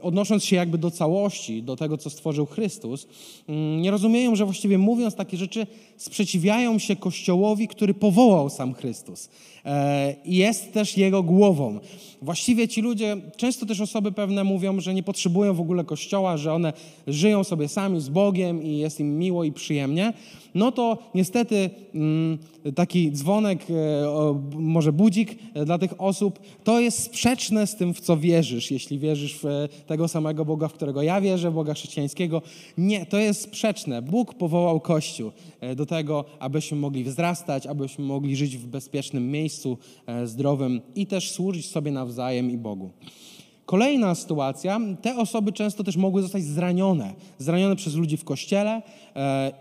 odnosząc 0.01 0.43
się 0.43 0.55
jakby 0.55 0.77
do 0.77 0.91
całości, 0.91 1.63
do 1.63 1.75
tego, 1.75 1.97
co 1.97 2.09
stworzył 2.09 2.45
Chrystus, 2.45 3.07
mm, 3.47 3.81
nie 3.81 3.91
rozumieją, 3.91 4.35
że 4.35 4.45
właściwie 4.45 4.77
mówiąc 4.77 5.15
takie 5.15 5.37
rzeczy, 5.37 5.67
sprzeciwiają 5.97 6.79
się 6.79 6.95
Kościołowi, 6.95 7.67
który 7.67 7.93
powołał 7.93 8.49
sam 8.49 8.73
Chrystus. 8.73 9.29
E, 9.65 10.15
jest 10.25 10.73
też 10.73 10.97
Jego 10.97 11.23
głową. 11.23 11.79
Właściwie 12.21 12.67
ci 12.67 12.81
ludzie, 12.81 13.17
często 13.37 13.65
też 13.65 13.81
osoby 13.81 14.11
pewne 14.11 14.43
mówią, 14.43 14.79
że 14.79 14.93
nie 14.93 15.03
potrzebują 15.03 15.53
w 15.53 15.61
ogóle 15.61 15.83
Kościoła, 15.83 16.37
że 16.37 16.53
one 16.53 16.73
żyją 17.07 17.43
sobie 17.43 17.67
sami 17.67 18.01
z 18.01 18.09
Bogiem 18.09 18.63
i 18.63 18.77
jest 18.77 18.99
im 18.99 19.19
miło 19.19 19.43
i 19.43 19.51
przyjemnie. 19.51 20.13
No 20.55 20.71
to 20.71 20.97
niestety 21.15 21.69
mm, 21.95 22.37
taki 22.75 23.11
dzwonek, 23.11 23.65
e, 23.69 23.73
może 24.55 24.93
budzik 24.93 25.35
dla 25.65 25.77
tych 25.77 26.01
osób, 26.01 26.39
to 26.63 26.79
jest 26.79 27.03
sprzeczne 27.03 27.67
z 27.67 27.75
tym, 27.75 27.93
w 27.93 27.99
co 27.99 28.17
wierzysz, 28.17 28.71
jeśli 28.71 28.99
wierzysz 28.99 29.39
w 29.39 29.45
e, 29.45 29.67
tego 29.87 30.07
samego 30.07 30.45
Boga, 30.45 30.67
w 30.67 30.73
którego 30.73 31.01
ja 31.01 31.21
wierzę, 31.21 31.51
Boga 31.51 31.73
chrześcijańskiego. 31.73 32.41
Nie, 32.77 33.05
to 33.05 33.17
jest 33.17 33.41
sprzeczne. 33.41 34.01
Bóg 34.01 34.33
powołał 34.33 34.79
Kościół 34.79 35.31
e, 35.61 35.75
do 35.75 35.85
tego, 35.87 36.25
abyśmy 36.39 36.77
mogli 36.77 37.03
wzrastać, 37.03 37.67
abyśmy 37.67 38.05
mogli 38.05 38.35
żyć 38.35 38.57
w 38.57 38.67
bezpiecznym 38.67 39.31
miejscu, 39.31 39.77
e, 40.05 40.27
zdrowym 40.27 40.81
i 40.95 41.07
też 41.07 41.31
służyć 41.31 41.69
sobie 41.69 41.91
nawzajem 41.91 42.51
i 42.51 42.57
Bogu. 42.57 42.91
Kolejna 43.65 44.15
sytuacja, 44.15 44.79
te 45.01 45.17
osoby 45.17 45.51
często 45.51 45.83
też 45.83 45.97
mogły 45.97 46.21
zostać 46.21 46.43
zranione, 46.43 47.13
zranione 47.37 47.75
przez 47.75 47.95
ludzi 47.95 48.17
w 48.17 48.23
kościele 48.23 48.81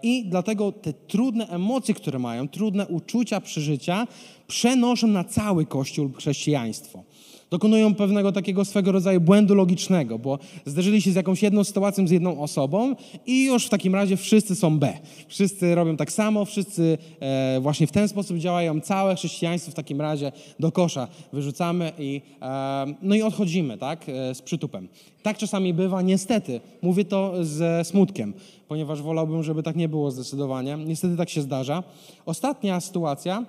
i 0.03 0.25
dlatego 0.29 0.73
te 0.73 0.93
trudne 0.93 1.49
emocje, 1.49 1.95
które 1.95 2.19
mają, 2.19 2.49
trudne 2.49 2.87
uczucia, 2.87 3.41
przeżycia 3.41 4.07
przenoszą 4.47 5.07
na 5.07 5.25
cały 5.25 5.67
kościół 5.67 6.13
chrześcijaństwo 6.13 7.05
dokonują 7.51 7.95
pewnego 7.95 8.33
takiego 8.33 8.65
swego 8.65 8.93
rodzaju 8.93 9.21
błędu 9.21 9.55
logicznego, 9.55 10.19
bo 10.19 10.39
zderzyli 10.67 11.03
się 11.03 11.13
z 11.13 11.15
jakąś 11.15 11.43
jedną 11.43 11.65
sytuacją, 11.65 12.09
z 12.09 12.11
jedną 12.11 12.41
osobą 12.41 12.95
i 13.27 13.45
już 13.45 13.67
w 13.67 13.69
takim 13.69 13.95
razie 13.95 14.17
wszyscy 14.17 14.55
są 14.55 14.79
B. 14.79 14.93
Wszyscy 15.29 15.75
robią 15.75 15.97
tak 15.97 16.13
samo, 16.13 16.45
wszyscy 16.45 16.99
e, 17.21 17.61
właśnie 17.61 17.87
w 17.87 17.93
ten 17.93 18.09
sposób 18.09 18.37
działają. 18.37 18.81
Całe 18.81 19.15
chrześcijaństwo 19.15 19.73
w 19.73 19.75
takim 19.75 20.01
razie 20.01 20.33
do 20.61 20.73
kosza 20.73 21.09
wyrzucamy 21.33 21.93
i, 21.99 22.23
e, 22.43 22.87
no 23.03 23.15
i 23.15 23.23
odchodzimy 23.23 23.79
tak, 23.79 24.09
e, 24.09 24.35
z 24.35 24.43
przytupem. 24.43 24.89
Tak 25.23 25.39
czasami 25.39 25.75
bywa, 25.75 26.03
niestety. 26.03 26.61
Mówię 26.83 27.05
to 27.05 27.45
ze 27.45 27.85
smutkiem, 27.85 28.33
ponieważ 28.69 29.03
wolałbym, 29.03 29.43
żeby 29.43 29.63
tak 29.63 29.77
nie 29.77 29.89
było 29.89 30.11
zdecydowanie. 30.11 30.79
Niestety 30.87 31.17
tak 31.17 31.31
się 31.31 31.43
zdarza. 31.43 31.83
Ostatnia 32.27 32.81
sytuacja, 32.81 33.45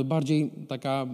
e, 0.00 0.04
bardziej 0.04 0.50
taka 0.68 1.06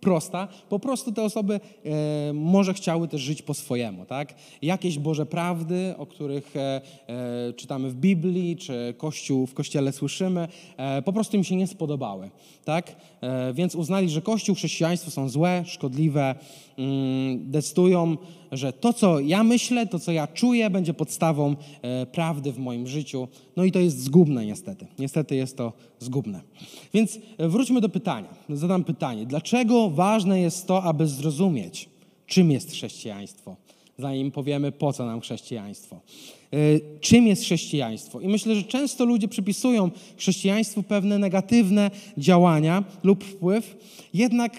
prosta. 0.00 0.48
Po 0.68 0.78
prostu 0.78 1.12
te 1.12 1.22
osoby 1.22 1.60
e, 1.84 2.32
może 2.32 2.74
chciały 2.74 3.08
też 3.08 3.20
żyć 3.20 3.42
po 3.42 3.54
swojemu, 3.54 4.06
tak? 4.06 4.34
Jakieś 4.62 4.98
Boże 4.98 5.26
prawdy, 5.26 5.94
o 5.98 6.06
których 6.06 6.56
e, 6.56 6.80
e, 7.08 7.52
czytamy 7.52 7.90
w 7.90 7.94
Biblii, 7.94 8.56
czy 8.56 8.94
Kościół, 8.98 9.46
w 9.46 9.54
Kościele 9.54 9.92
słyszymy, 9.92 10.48
e, 10.76 11.02
po 11.02 11.12
prostu 11.12 11.36
im 11.36 11.44
się 11.44 11.56
nie 11.56 11.66
spodobały, 11.66 12.30
tak? 12.64 12.96
E, 13.20 13.52
więc 13.54 13.74
uznali, 13.74 14.10
że 14.10 14.22
Kościół, 14.22 14.54
chrześcijaństwo 14.54 15.10
są 15.10 15.28
złe, 15.28 15.62
szkodliwe, 15.66 16.34
mm, 16.78 17.50
decydują, 17.50 18.16
że 18.52 18.72
to, 18.72 18.92
co 18.92 19.20
ja 19.20 19.44
myślę, 19.44 19.86
to, 19.86 19.98
co 19.98 20.12
ja 20.12 20.26
czuję, 20.26 20.70
będzie 20.70 20.94
podstawą 20.94 21.56
e, 21.82 22.06
prawdy 22.06 22.52
w 22.52 22.58
moim 22.58 22.86
życiu. 22.86 23.28
No 23.56 23.64
i 23.64 23.72
to 23.72 23.78
jest 23.78 24.02
zgubne 24.02 24.46
niestety. 24.46 24.86
Niestety 24.98 25.36
jest 25.36 25.56
to 25.56 25.72
zgubne. 26.00 26.40
Więc 26.94 27.18
wróćmy 27.38 27.80
do 27.80 27.88
pytania. 27.88 28.28
Zadam 28.48 28.84
pytanie. 28.84 29.26
Dlaczego 29.26 29.90
ważne 29.90 30.40
jest 30.40 30.66
to, 30.66 30.82
aby 30.82 31.06
zrozumieć, 31.06 31.88
czym 32.26 32.50
jest 32.50 32.70
chrześcijaństwo? 32.70 33.56
Zanim 33.98 34.30
powiemy, 34.30 34.72
po 34.72 34.92
co 34.92 35.06
nam 35.06 35.20
chrześcijaństwo. 35.20 36.00
E, 36.52 36.56
czym 37.00 37.26
jest 37.26 37.42
chrześcijaństwo? 37.42 38.20
I 38.20 38.28
myślę, 38.28 38.54
że 38.54 38.62
często 38.62 39.04
ludzie 39.04 39.28
przypisują 39.28 39.90
chrześcijaństwu 40.16 40.82
pewne 40.82 41.18
negatywne 41.18 41.90
działania 42.18 42.84
lub 43.02 43.24
wpływ, 43.24 43.76
jednak 44.14 44.52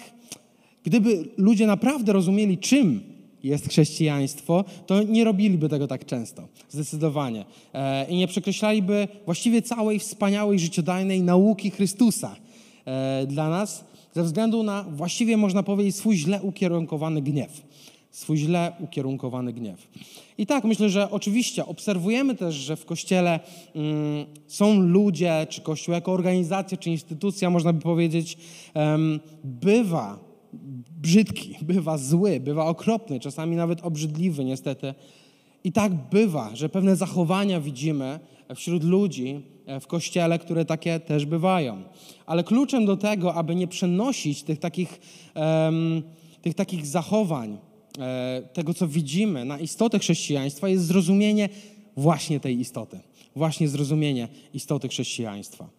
gdyby 0.83 1.29
ludzie 1.37 1.67
naprawdę 1.67 2.13
rozumieli, 2.13 2.57
czym 2.57 3.10
jest 3.43 3.69
chrześcijaństwo, 3.69 4.65
to 4.85 5.03
nie 5.03 5.23
robiliby 5.23 5.69
tego 5.69 5.87
tak 5.87 6.05
często, 6.05 6.47
zdecydowanie. 6.69 7.45
E, 7.73 8.05
I 8.09 8.17
nie 8.17 8.27
przekreślaliby 8.27 9.07
właściwie 9.25 9.61
całej 9.61 9.99
wspaniałej, 9.99 10.59
życiodajnej 10.59 11.21
nauki 11.21 11.71
Chrystusa 11.71 12.35
e, 12.85 13.25
dla 13.27 13.49
nas, 13.49 13.85
ze 14.13 14.23
względu 14.23 14.63
na 14.63 14.83
właściwie, 14.83 15.37
można 15.37 15.63
powiedzieć, 15.63 15.95
swój 15.95 16.17
źle 16.17 16.41
ukierunkowany 16.41 17.21
gniew. 17.21 17.61
Swój 18.11 18.37
źle 18.37 18.71
ukierunkowany 18.79 19.53
gniew. 19.53 19.87
I 20.37 20.45
tak, 20.45 20.63
myślę, 20.63 20.89
że 20.89 21.11
oczywiście 21.11 21.65
obserwujemy 21.65 22.35
też, 22.35 22.55
że 22.55 22.75
w 22.75 22.85
Kościele 22.85 23.39
mm, 23.75 24.25
są 24.47 24.79
ludzie, 24.79 25.47
czy 25.49 25.61
Kościół 25.61 25.93
jako 25.93 26.11
organizacja, 26.11 26.77
czy 26.77 26.89
instytucja, 26.89 27.49
można 27.49 27.73
by 27.73 27.81
powiedzieć, 27.81 28.37
um, 28.75 29.19
bywa 29.43 30.30
brzydki, 31.01 31.57
bywa 31.61 31.97
zły, 31.97 32.39
bywa 32.39 32.65
okropny, 32.65 33.19
czasami 33.19 33.55
nawet 33.55 33.81
obrzydliwy 33.81 34.45
niestety. 34.45 34.93
I 35.63 35.71
tak 35.71 35.93
bywa, 36.11 36.55
że 36.55 36.69
pewne 36.69 36.95
zachowania 36.95 37.61
widzimy 37.61 38.19
wśród 38.55 38.83
ludzi 38.83 39.41
e, 39.65 39.79
w 39.79 39.87
kościele, 39.87 40.39
które 40.39 40.65
takie 40.65 40.99
też 40.99 41.25
bywają. 41.25 41.83
Ale 42.25 42.43
kluczem 42.43 42.85
do 42.85 42.97
tego, 42.97 43.33
aby 43.33 43.55
nie 43.55 43.67
przenosić 43.67 44.43
tych 44.43 44.59
takich, 44.59 44.99
um, 45.35 46.03
tych 46.41 46.53
takich 46.53 46.85
zachowań, 46.85 47.57
e, 47.99 48.41
tego 48.53 48.73
co 48.73 48.87
widzimy 48.87 49.45
na 49.45 49.59
istotę 49.59 49.99
chrześcijaństwa, 49.99 50.69
jest 50.69 50.85
zrozumienie 50.85 51.49
właśnie 51.97 52.39
tej 52.39 52.59
istoty. 52.59 52.99
Właśnie 53.35 53.67
zrozumienie 53.67 54.27
istoty 54.53 54.87
chrześcijaństwa. 54.87 55.69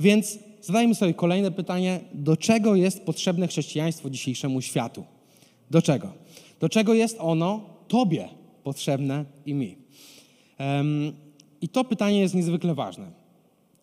Więc 0.00 0.38
zadajmy 0.62 0.94
sobie 0.94 1.14
kolejne 1.14 1.50
pytanie: 1.50 2.00
do 2.14 2.36
czego 2.36 2.74
jest 2.74 3.04
potrzebne 3.04 3.48
chrześcijaństwo 3.48 4.10
dzisiejszemu 4.10 4.60
światu? 4.60 5.04
Do 5.70 5.82
czego? 5.82 6.12
Do 6.60 6.68
czego 6.68 6.94
jest 6.94 7.16
ono 7.20 7.60
Tobie 7.88 8.28
potrzebne 8.64 9.24
i 9.46 9.54
mi? 9.54 9.76
Um, 10.58 11.12
I 11.60 11.68
to 11.68 11.84
pytanie 11.84 12.20
jest 12.20 12.34
niezwykle 12.34 12.74
ważne. 12.74 13.10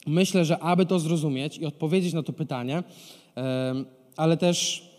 Myślę, 0.07 0.45
że 0.45 0.59
aby 0.59 0.85
to 0.85 0.99
zrozumieć 0.99 1.57
i 1.57 1.65
odpowiedzieć 1.65 2.13
na 2.13 2.23
to 2.23 2.33
pytanie, 2.33 2.83
um, 3.35 3.85
ale 4.17 4.37
też 4.37 4.89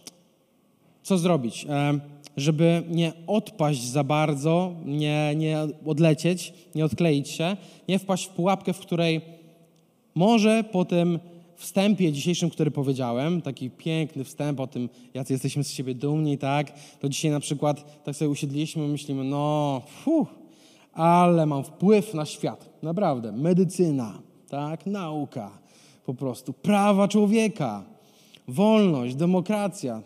co 1.03 1.19
zrobić, 1.19 1.65
um, 1.65 2.01
żeby 2.37 2.83
nie 2.89 3.13
odpaść 3.27 3.83
za 3.83 4.05
bardzo, 4.05 4.75
nie, 4.85 5.35
nie 5.37 5.59
odlecieć, 5.87 6.53
nie 6.75 6.85
odkleić 6.85 7.29
się, 7.29 7.57
nie 7.89 7.99
wpaść 7.99 8.27
w 8.27 8.29
pułapkę, 8.29 8.73
w 8.73 8.79
której 8.79 9.21
może 10.15 10.65
po 10.65 10.85
tym 10.85 11.19
wstępie 11.61 12.13
dzisiejszym, 12.13 12.51
który 12.51 12.71
powiedziałem, 12.71 13.43
taki 13.43 13.71
piękny 13.71 14.25
wstęp 14.25 14.61
o 14.61 14.67
tym, 14.67 14.89
jacy 15.15 15.33
jesteśmy 15.33 15.65
z 15.65 15.71
siebie 15.71 15.95
dumni, 15.95 16.39
tak? 16.39 16.73
To 17.01 17.09
dzisiaj 17.09 17.31
na 17.31 17.41
przykład 17.41 18.03
tak 18.05 18.17
sobie 18.17 18.29
usiedliśmy 18.29 18.89
myślimy, 18.89 19.25
no, 19.25 19.83
fuh, 20.05 20.29
ale 20.93 21.47
mam 21.47 21.65
wpływ 21.65 22.15
na 22.15 22.27
świat. 22.27 22.71
Naprawdę. 22.83 23.33
Medycyna, 23.33 24.19
tak? 24.49 24.87
Nauka, 24.87 25.51
po 26.07 26.15
prostu. 26.15 26.53
Prawa 26.53 27.09
człowieka, 27.09 27.85
wolność, 28.49 29.15
demokracja. 29.15 30.03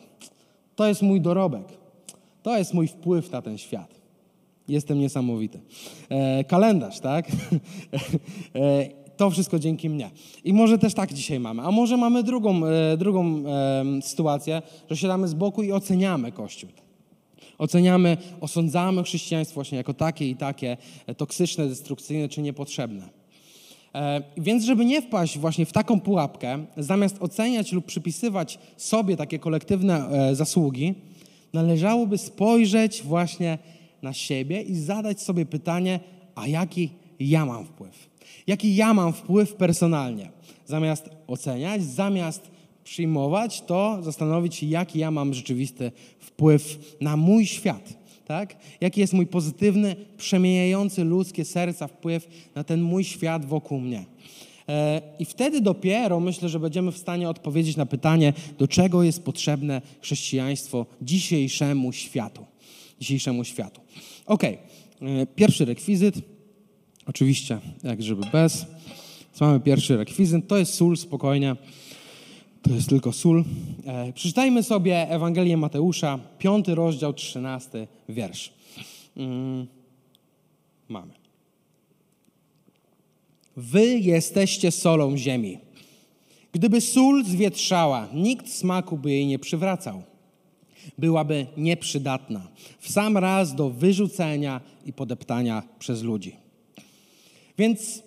To 0.76 0.86
jest 0.86 1.02
mój 1.02 1.20
dorobek. 1.20 1.66
To 2.42 2.58
jest 2.58 2.74
mój 2.74 2.88
wpływ 2.88 3.30
na 3.30 3.42
ten 3.42 3.58
świat. 3.58 3.94
Jestem 4.68 4.98
niesamowity. 4.98 5.60
E, 6.08 6.44
kalendarz, 6.44 7.00
tak? 7.00 7.26
e, 8.54 9.03
to 9.16 9.30
wszystko 9.30 9.58
dzięki 9.58 9.90
mnie. 9.90 10.10
I 10.44 10.52
może 10.52 10.78
też 10.78 10.94
tak 10.94 11.12
dzisiaj 11.12 11.40
mamy. 11.40 11.62
A 11.62 11.70
może 11.70 11.96
mamy 11.96 12.22
drugą, 12.22 12.66
e, 12.66 12.96
drugą 12.96 13.26
e, 13.26 14.02
sytuację, 14.02 14.62
że 14.90 14.96
siadamy 14.96 15.28
z 15.28 15.34
boku 15.34 15.62
i 15.62 15.72
oceniamy 15.72 16.32
Kościół. 16.32 16.70
Oceniamy, 17.58 18.16
osądzamy 18.40 19.02
chrześcijaństwo 19.02 19.54
właśnie 19.54 19.78
jako 19.78 19.94
takie 19.94 20.28
i 20.28 20.36
takie, 20.36 20.76
e, 21.06 21.14
toksyczne, 21.14 21.68
destrukcyjne 21.68 22.28
czy 22.28 22.42
niepotrzebne. 22.42 23.24
Więc, 24.36 24.64
żeby 24.64 24.84
nie 24.84 25.02
wpaść 25.02 25.38
właśnie 25.38 25.66
w 25.66 25.72
taką 25.72 26.00
pułapkę, 26.00 26.64
zamiast 26.76 27.16
oceniać 27.22 27.72
lub 27.72 27.84
przypisywać 27.84 28.58
sobie 28.76 29.16
takie 29.16 29.38
kolektywne 29.38 30.08
zasługi, 30.34 30.94
należałoby 31.52 32.18
spojrzeć 32.18 33.02
właśnie 33.02 33.58
na 34.02 34.12
siebie 34.12 34.62
i 34.62 34.74
zadać 34.74 35.22
sobie 35.22 35.46
pytanie, 35.46 36.00
a 36.34 36.46
jaki 36.46 36.90
ja 37.20 37.46
mam 37.46 37.64
wpływ? 37.64 38.08
Jaki 38.46 38.76
ja 38.76 38.94
mam 38.94 39.12
wpływ 39.12 39.54
personalnie? 39.54 40.30
Zamiast 40.66 41.10
oceniać, 41.26 41.84
zamiast 41.84 42.50
przyjmować, 42.84 43.62
to 43.62 43.98
zastanowić 44.02 44.54
się, 44.54 44.66
jaki 44.66 44.98
ja 44.98 45.10
mam 45.10 45.34
rzeczywisty 45.34 45.92
wpływ 46.18 46.78
na 47.00 47.16
mój 47.16 47.46
świat. 47.46 48.04
Tak? 48.26 48.56
Jaki 48.80 49.00
jest 49.00 49.12
mój 49.12 49.26
pozytywny, 49.26 49.96
przemieniający 50.16 51.04
ludzkie 51.04 51.44
serca 51.44 51.86
wpływ 51.86 52.28
na 52.54 52.64
ten 52.64 52.82
mój 52.82 53.04
świat 53.04 53.44
wokół 53.44 53.80
mnie. 53.80 54.04
E, 54.68 55.02
I 55.18 55.24
wtedy 55.24 55.60
dopiero 55.60 56.20
myślę, 56.20 56.48
że 56.48 56.60
będziemy 56.60 56.92
w 56.92 56.98
stanie 56.98 57.28
odpowiedzieć 57.28 57.76
na 57.76 57.86
pytanie, 57.86 58.32
do 58.58 58.68
czego 58.68 59.02
jest 59.02 59.22
potrzebne 59.22 59.82
chrześcijaństwo 60.00 60.86
dzisiejszemu 61.02 61.92
światu. 61.92 62.44
Dzisiejszemu 63.00 63.44
światu. 63.44 63.80
Ok, 64.26 64.42
pierwszy 65.34 65.64
rekwizyt, 65.64 66.14
oczywiście, 67.06 67.58
jak 67.82 68.02
żeby 68.02 68.22
bez. 68.32 68.66
Co 69.32 69.44
mamy 69.44 69.60
pierwszy 69.60 69.96
rekwizyt, 69.96 70.48
to 70.48 70.56
jest 70.56 70.74
sól, 70.74 70.96
spokojnie. 70.96 71.56
To 72.62 72.70
jest 72.70 72.88
tylko 72.88 73.12
sól. 73.12 73.44
E, 73.86 74.12
przeczytajmy 74.12 74.62
sobie 74.62 75.10
Ewangelię 75.10 75.56
Mateusza, 75.56 76.18
piąty 76.38 76.74
rozdział, 76.74 77.12
trzynasty 77.12 77.86
wiersz. 78.08 78.52
Mm, 79.16 79.66
mamy. 80.88 81.12
Wy 83.56 83.86
jesteście 83.86 84.70
solą 84.70 85.16
ziemi. 85.16 85.58
Gdyby 86.52 86.80
sól 86.80 87.24
zwietrzała, 87.24 88.08
nikt 88.14 88.48
smaku 88.48 88.98
by 88.98 89.10
jej 89.10 89.26
nie 89.26 89.38
przywracał. 89.38 90.02
Byłaby 90.98 91.46
nieprzydatna, 91.56 92.48
w 92.80 92.90
sam 92.90 93.18
raz 93.18 93.54
do 93.54 93.70
wyrzucenia 93.70 94.60
i 94.86 94.92
podeptania 94.92 95.62
przez 95.78 96.02
ludzi. 96.02 96.43
Więc 97.58 98.02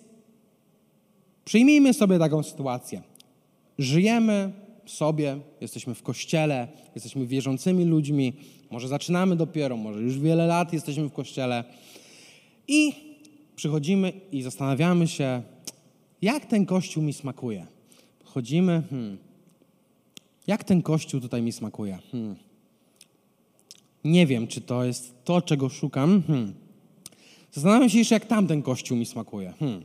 przyjmijmy 1.44 1.94
sobie 1.94 2.18
taką 2.18 2.42
sytuację. 2.42 3.02
Żyjemy 3.78 4.52
sobie, 4.86 5.38
jesteśmy 5.60 5.94
w 5.94 6.02
kościele, 6.02 6.68
jesteśmy 6.94 7.26
wierzącymi 7.26 7.84
ludźmi, 7.84 8.32
może 8.70 8.88
zaczynamy 8.88 9.36
dopiero, 9.36 9.76
może 9.76 10.00
już 10.00 10.18
wiele 10.18 10.46
lat 10.46 10.72
jesteśmy 10.72 11.08
w 11.08 11.12
kościele 11.12 11.64
i 12.68 12.92
przychodzimy 13.56 14.12
i 14.32 14.42
zastanawiamy 14.42 15.08
się, 15.08 15.42
jak 16.22 16.46
ten 16.46 16.66
kościół 16.66 17.02
mi 17.02 17.12
smakuje. 17.12 17.66
Chodzimy, 18.24 18.82
hmm, 18.90 19.18
jak 20.46 20.64
ten 20.64 20.82
kościół 20.82 21.20
tutaj 21.20 21.42
mi 21.42 21.52
smakuje. 21.52 21.98
Hmm. 22.12 22.36
Nie 24.04 24.26
wiem, 24.26 24.46
czy 24.46 24.60
to 24.60 24.84
jest 24.84 25.24
to, 25.24 25.42
czego 25.42 25.68
szukam. 25.68 26.22
Hmm. 26.26 26.67
Zastanawiam 27.58 27.88
się 27.88 27.98
jeszcze, 27.98 28.14
jak 28.14 28.26
tamten 28.26 28.62
kościół 28.62 28.98
mi 28.98 29.06
smakuje. 29.06 29.54
Hmm. 29.58 29.82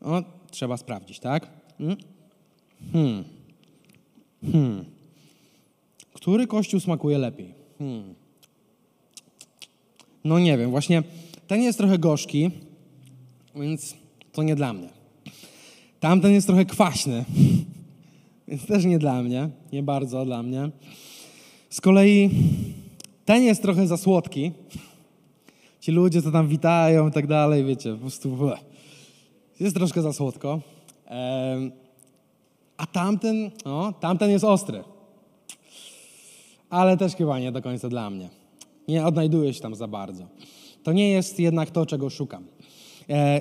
O, 0.00 0.22
trzeba 0.50 0.76
sprawdzić, 0.76 1.20
tak? 1.20 1.50
Hmm. 1.78 1.96
Hmm. 2.92 3.24
Hmm. 4.52 4.84
Który 6.12 6.46
kościół 6.46 6.80
smakuje 6.80 7.18
lepiej? 7.18 7.54
Hmm. 7.78 8.14
No 10.24 10.38
nie 10.38 10.58
wiem, 10.58 10.70
właśnie 10.70 11.02
ten 11.46 11.62
jest 11.62 11.78
trochę 11.78 11.98
gorzki, 11.98 12.50
więc 13.56 13.94
to 14.32 14.42
nie 14.42 14.56
dla 14.56 14.72
mnie. 14.72 14.88
Tamten 16.00 16.32
jest 16.32 16.46
trochę 16.46 16.64
kwaśny, 16.64 17.24
więc 18.48 18.66
też 18.66 18.84
nie 18.84 18.98
dla 18.98 19.22
mnie, 19.22 19.48
nie 19.72 19.82
bardzo 19.82 20.24
dla 20.24 20.42
mnie. 20.42 20.70
Z 21.70 21.80
kolei 21.80 22.30
ten 23.24 23.42
jest 23.42 23.62
trochę 23.62 23.86
za 23.86 23.96
słodki. 23.96 24.52
Ci 25.84 25.92
ludzie, 25.92 26.22
co 26.22 26.30
tam 26.30 26.48
witają 26.48 27.08
i 27.08 27.12
tak 27.12 27.26
dalej, 27.26 27.64
wiecie, 27.64 27.92
po 27.92 27.98
prostu 27.98 28.38
jest 29.60 29.76
troszkę 29.76 30.02
za 30.02 30.12
słodko. 30.12 30.60
A 32.76 32.86
tamten, 32.86 33.50
no, 33.64 33.92
tamten 33.92 34.30
jest 34.30 34.44
ostry. 34.44 34.84
Ale 36.70 36.96
też 36.96 37.16
chyba 37.16 37.38
nie 37.38 37.52
do 37.52 37.62
końca 37.62 37.88
dla 37.88 38.10
mnie. 38.10 38.28
Nie 38.88 39.06
odnajduję 39.06 39.54
się 39.54 39.60
tam 39.60 39.74
za 39.74 39.88
bardzo. 39.88 40.26
To 40.82 40.92
nie 40.92 41.10
jest 41.10 41.40
jednak 41.40 41.70
to, 41.70 41.86
czego 41.86 42.10
szukam. 42.10 42.46
E, 43.10 43.40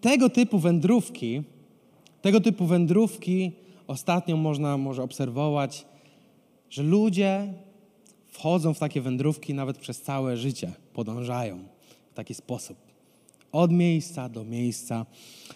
tego 0.00 0.30
typu 0.30 0.58
wędrówki, 0.58 1.42
tego 2.22 2.40
typu 2.40 2.66
wędrówki 2.66 3.52
ostatnio 3.86 4.36
można 4.36 4.78
może 4.78 5.02
obserwować, 5.02 5.86
że 6.70 6.82
ludzie 6.82 7.54
wchodzą 8.38 8.74
w 8.74 8.78
takie 8.78 9.00
wędrówki 9.00 9.54
nawet 9.54 9.78
przez 9.78 10.02
całe 10.02 10.36
życie, 10.36 10.72
podążają 10.92 11.58
w 12.10 12.14
taki 12.14 12.34
sposób. 12.34 12.78
Od 13.52 13.72
miejsca 13.72 14.28
do 14.28 14.44
miejsca 14.44 15.06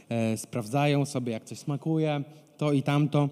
e, 0.08 0.36
sprawdzają 0.36 1.06
sobie, 1.06 1.32
jak 1.32 1.44
coś 1.44 1.58
smakuje, 1.58 2.24
to 2.58 2.72
i 2.72 2.82
tamto. 2.82 3.28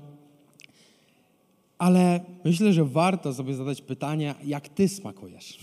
Ale 1.79 2.21
myślę, 2.45 2.73
że 2.73 2.85
warto 2.85 3.35
sobie 3.35 3.55
zadać 3.55 3.83
pytanie, 3.83 4.35
jak 4.45 4.69
ty 4.69 4.89
smakujesz? 4.89 5.59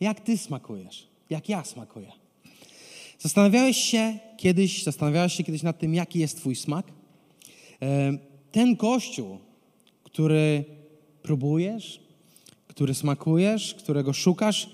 Jak 0.00 0.20
ty 0.20 0.38
smakujesz? 0.38 1.08
Jak 1.30 1.48
ja 1.48 1.64
smakuję? 1.64 2.12
Zastanawiałeś 3.18 3.76
się 3.76 4.18
kiedyś, 4.36 4.84
zastanawiałeś 4.84 5.32
się 5.32 5.44
kiedyś 5.44 5.62
nad 5.62 5.78
tym, 5.78 5.94
jaki 5.94 6.18
jest 6.18 6.36
twój 6.36 6.56
smak? 6.56 6.86
Ten 8.52 8.76
kościół, 8.76 9.38
który 10.04 10.64
próbujesz, 11.22 12.07
który 12.78 12.94
smakujesz, 12.94 13.74
którego 13.74 14.12
szukasz, 14.12 14.70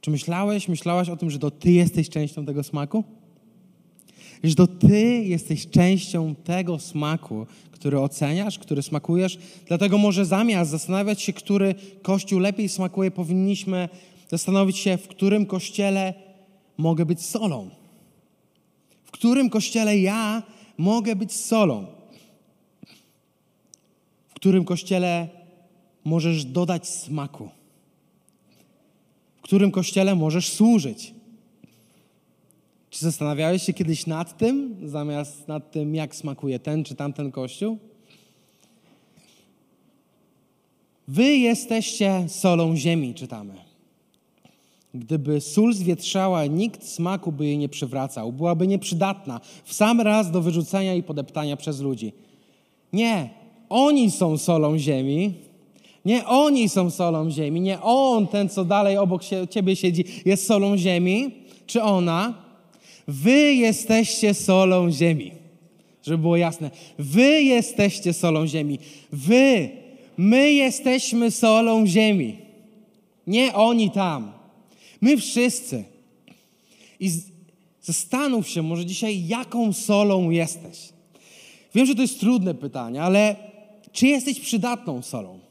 czy 0.00 0.10
myślałeś, 0.10 0.68
myślałaś 0.68 1.08
o 1.08 1.16
tym, 1.16 1.30
że 1.30 1.38
to 1.38 1.50
ty 1.50 1.72
jesteś 1.72 2.08
częścią 2.08 2.46
tego 2.46 2.62
smaku? 2.62 3.04
Że 4.42 4.54
to 4.54 4.66
ty 4.66 5.24
jesteś 5.24 5.70
częścią 5.70 6.34
tego 6.34 6.78
smaku, 6.78 7.46
który 7.70 8.00
oceniasz, 8.00 8.58
który 8.58 8.82
smakujesz. 8.82 9.38
Dlatego 9.66 9.98
może 9.98 10.24
zamiast 10.24 10.70
zastanawiać 10.70 11.22
się, 11.22 11.32
który 11.32 11.74
kościół 12.02 12.38
lepiej 12.38 12.68
smakuje, 12.68 13.10
powinniśmy 13.10 13.88
zastanowić 14.28 14.78
się, 14.78 14.96
w 14.96 15.08
którym 15.08 15.46
kościele 15.46 16.14
mogę 16.76 17.06
być 17.06 17.20
solą. 17.26 17.70
W 19.04 19.10
którym 19.10 19.50
kościele 19.50 19.98
ja 19.98 20.42
mogę 20.78 21.16
być 21.16 21.32
solą. 21.32 21.86
W 24.28 24.34
którym 24.34 24.64
kościele 24.64 25.41
możesz 26.04 26.44
dodać 26.44 26.88
smaku. 26.88 27.48
W 29.36 29.42
którym 29.42 29.70
kościele 29.70 30.14
możesz 30.14 30.48
służyć. 30.48 31.14
Czy 32.90 33.04
zastanawiałeś 33.04 33.62
się 33.62 33.72
kiedyś 33.72 34.06
nad 34.06 34.38
tym, 34.38 34.76
zamiast 34.84 35.48
nad 35.48 35.70
tym, 35.70 35.94
jak 35.94 36.16
smakuje 36.16 36.58
ten 36.58 36.84
czy 36.84 36.94
tamten 36.94 37.32
kościół? 37.32 37.78
Wy 41.08 41.36
jesteście 41.36 42.24
solą 42.28 42.76
ziemi, 42.76 43.14
czytamy. 43.14 43.54
Gdyby 44.94 45.40
sól 45.40 45.74
zwietrzała, 45.74 46.46
nikt 46.46 46.84
smaku 46.86 47.32
by 47.32 47.46
jej 47.46 47.58
nie 47.58 47.68
przywracał, 47.68 48.32
byłaby 48.32 48.66
nieprzydatna, 48.66 49.40
w 49.64 49.74
sam 49.74 50.00
raz 50.00 50.30
do 50.30 50.42
wyrzucenia 50.42 50.94
i 50.94 51.02
podeptania 51.02 51.56
przez 51.56 51.80
ludzi. 51.80 52.12
Nie, 52.92 53.30
oni 53.68 54.10
są 54.10 54.38
solą 54.38 54.78
ziemi, 54.78 55.34
nie 56.04 56.26
oni 56.26 56.68
są 56.68 56.90
solą 56.90 57.30
ziemi, 57.30 57.60
nie 57.60 57.80
on, 57.80 58.26
ten 58.26 58.48
co 58.48 58.64
dalej 58.64 58.96
obok 58.96 59.22
ciebie 59.50 59.76
siedzi, 59.76 60.04
jest 60.24 60.46
solą 60.46 60.76
ziemi, 60.76 61.30
czy 61.66 61.82
ona. 61.82 62.34
Wy 63.08 63.54
jesteście 63.54 64.34
solą 64.34 64.90
ziemi. 64.90 65.32
Żeby 66.02 66.18
było 66.18 66.36
jasne. 66.36 66.70
Wy 66.98 67.42
jesteście 67.42 68.12
solą 68.12 68.46
ziemi. 68.46 68.78
Wy, 69.12 69.70
my 70.16 70.52
jesteśmy 70.52 71.30
solą 71.30 71.86
ziemi. 71.86 72.36
Nie 73.26 73.54
oni 73.54 73.90
tam. 73.90 74.32
My 75.00 75.16
wszyscy. 75.16 75.84
I 77.00 77.10
zastanów 77.82 78.48
się 78.48 78.62
może 78.62 78.86
dzisiaj, 78.86 79.26
jaką 79.26 79.72
solą 79.72 80.30
jesteś. 80.30 80.78
Wiem, 81.74 81.86
że 81.86 81.94
to 81.94 82.02
jest 82.02 82.20
trudne 82.20 82.54
pytanie, 82.54 83.02
ale 83.02 83.36
czy 83.92 84.06
jesteś 84.06 84.40
przydatną 84.40 85.02
solą? 85.02 85.41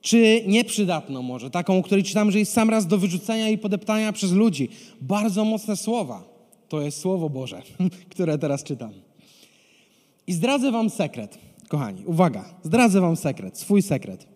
Czy 0.00 0.44
nieprzydatną 0.46 1.22
może? 1.22 1.50
Taką, 1.50 1.78
o 1.78 1.82
której 1.82 2.04
czytamy, 2.04 2.32
że 2.32 2.38
jest 2.38 2.52
sam 2.52 2.70
raz 2.70 2.86
do 2.86 2.98
wyrzucenia 2.98 3.48
i 3.48 3.58
podeptania 3.58 4.12
przez 4.12 4.32
ludzi. 4.32 4.68
Bardzo 5.00 5.44
mocne 5.44 5.76
słowa. 5.76 6.24
To 6.68 6.80
jest 6.80 7.00
Słowo 7.00 7.30
Boże, 7.30 7.62
które 8.12 8.38
teraz 8.38 8.64
czytam. 8.64 8.90
I 10.26 10.32
zdradzę 10.32 10.72
wam 10.72 10.90
sekret. 10.90 11.38
Kochani, 11.68 12.04
uwaga, 12.06 12.44
zdradzę 12.62 13.00
wam 13.00 13.16
sekret, 13.16 13.58
swój 13.58 13.82
sekret. 13.82 14.26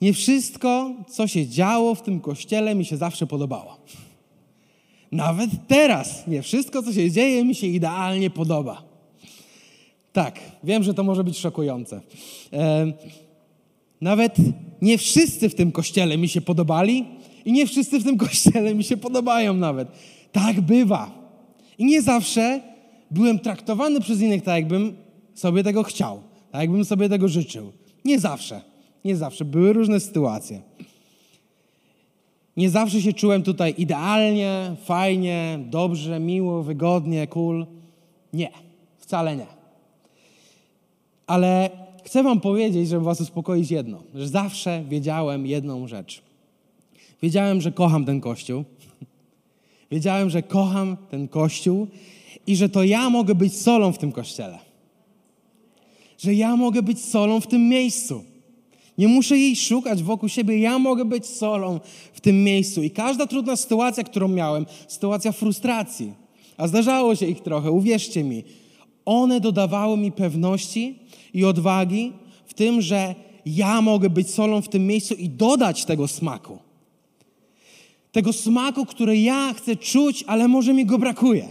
Nie 0.00 0.12
wszystko, 0.12 0.94
co 1.08 1.26
się 1.26 1.46
działo 1.46 1.94
w 1.94 2.02
tym 2.02 2.20
kościele, 2.20 2.74
mi 2.74 2.84
się 2.84 2.96
zawsze 2.96 3.26
podobało. 3.26 3.76
Nawet 5.12 5.50
teraz 5.68 6.26
nie 6.26 6.42
wszystko, 6.42 6.82
co 6.82 6.92
się 6.92 7.10
dzieje, 7.10 7.44
mi 7.44 7.54
się 7.54 7.66
idealnie 7.66 8.30
podoba. 8.30 8.82
Tak, 10.12 10.40
wiem, 10.64 10.82
że 10.82 10.94
to 10.94 11.02
może 11.04 11.24
być 11.24 11.38
szokujące. 11.38 12.00
Nawet 14.00 14.36
nie 14.82 14.98
wszyscy 14.98 15.48
w 15.48 15.54
tym 15.54 15.72
kościele 15.72 16.18
mi 16.18 16.28
się 16.28 16.40
podobali 16.40 17.04
i 17.44 17.52
nie 17.52 17.66
wszyscy 17.66 18.00
w 18.00 18.04
tym 18.04 18.16
kościele 18.16 18.74
mi 18.74 18.84
się 18.84 18.96
podobają 18.96 19.54
nawet. 19.54 19.88
Tak 20.32 20.60
bywa. 20.60 21.10
I 21.78 21.84
nie 21.84 22.02
zawsze 22.02 22.60
byłem 23.10 23.38
traktowany 23.38 24.00
przez 24.00 24.20
innych 24.20 24.42
tak, 24.42 24.56
jakbym 24.56 24.96
sobie 25.34 25.62
tego 25.62 25.82
chciał, 25.82 26.22
tak, 26.50 26.60
jakbym 26.60 26.84
sobie 26.84 27.08
tego 27.08 27.28
życzył. 27.28 27.72
Nie 28.04 28.20
zawsze. 28.20 28.60
Nie 29.04 29.16
zawsze. 29.16 29.44
Były 29.44 29.72
różne 29.72 30.00
sytuacje. 30.00 30.60
Nie 32.56 32.70
zawsze 32.70 33.02
się 33.02 33.12
czułem 33.12 33.42
tutaj 33.42 33.74
idealnie, 33.78 34.76
fajnie, 34.84 35.58
dobrze, 35.70 36.20
miło, 36.20 36.62
wygodnie, 36.62 37.26
cool. 37.26 37.66
Nie, 38.32 38.50
wcale 38.98 39.36
nie. 39.36 39.46
Ale 41.26 41.70
chcę 42.04 42.22
Wam 42.22 42.40
powiedzieć, 42.40 42.88
żeby 42.88 43.04
Was 43.04 43.20
uspokoić 43.20 43.70
jedno, 43.70 44.02
że 44.14 44.28
zawsze 44.28 44.84
wiedziałem 44.88 45.46
jedną 45.46 45.86
rzecz. 45.86 46.22
Wiedziałem, 47.22 47.60
że 47.60 47.72
kocham 47.72 48.04
ten 48.04 48.20
kościół. 48.20 48.64
Wiedziałem, 49.92 50.30
że 50.30 50.42
kocham 50.42 50.96
ten 51.10 51.28
kościół 51.28 51.86
i 52.46 52.56
że 52.56 52.68
to 52.68 52.84
ja 52.84 53.10
mogę 53.10 53.34
być 53.34 53.54
solą 53.54 53.92
w 53.92 53.98
tym 53.98 54.12
kościele. 54.12 54.58
Że 56.18 56.34
ja 56.34 56.56
mogę 56.56 56.82
być 56.82 57.00
solą 57.00 57.40
w 57.40 57.46
tym 57.46 57.68
miejscu. 57.68 58.24
Nie 58.98 59.08
muszę 59.08 59.38
jej 59.38 59.56
szukać 59.56 60.02
wokół 60.02 60.28
siebie, 60.28 60.58
ja 60.58 60.78
mogę 60.78 61.04
być 61.04 61.26
solą 61.26 61.80
w 62.12 62.20
tym 62.20 62.44
miejscu. 62.44 62.82
I 62.82 62.90
każda 62.90 63.26
trudna 63.26 63.56
sytuacja, 63.56 64.04
którą 64.04 64.28
miałem, 64.28 64.66
sytuacja 64.88 65.32
frustracji, 65.32 66.12
a 66.56 66.68
zdarzało 66.68 67.16
się 67.16 67.26
ich 67.26 67.40
trochę, 67.40 67.70
uwierzcie 67.70 68.24
mi, 68.24 68.44
one 69.04 69.40
dodawały 69.40 69.96
mi 69.96 70.12
pewności 70.12 70.98
i 71.34 71.44
odwagi 71.44 72.12
w 72.46 72.54
tym, 72.54 72.82
że 72.82 73.14
ja 73.46 73.80
mogę 73.80 74.10
być 74.10 74.30
solą 74.30 74.62
w 74.62 74.68
tym 74.68 74.86
miejscu 74.86 75.14
i 75.14 75.28
dodać 75.28 75.84
tego 75.84 76.08
smaku. 76.08 76.58
Tego 78.12 78.32
smaku, 78.32 78.86
który 78.86 79.18
ja 79.18 79.54
chcę 79.56 79.76
czuć, 79.76 80.24
ale 80.26 80.48
może 80.48 80.74
mi 80.74 80.86
go 80.86 80.98
brakuje. 80.98 81.48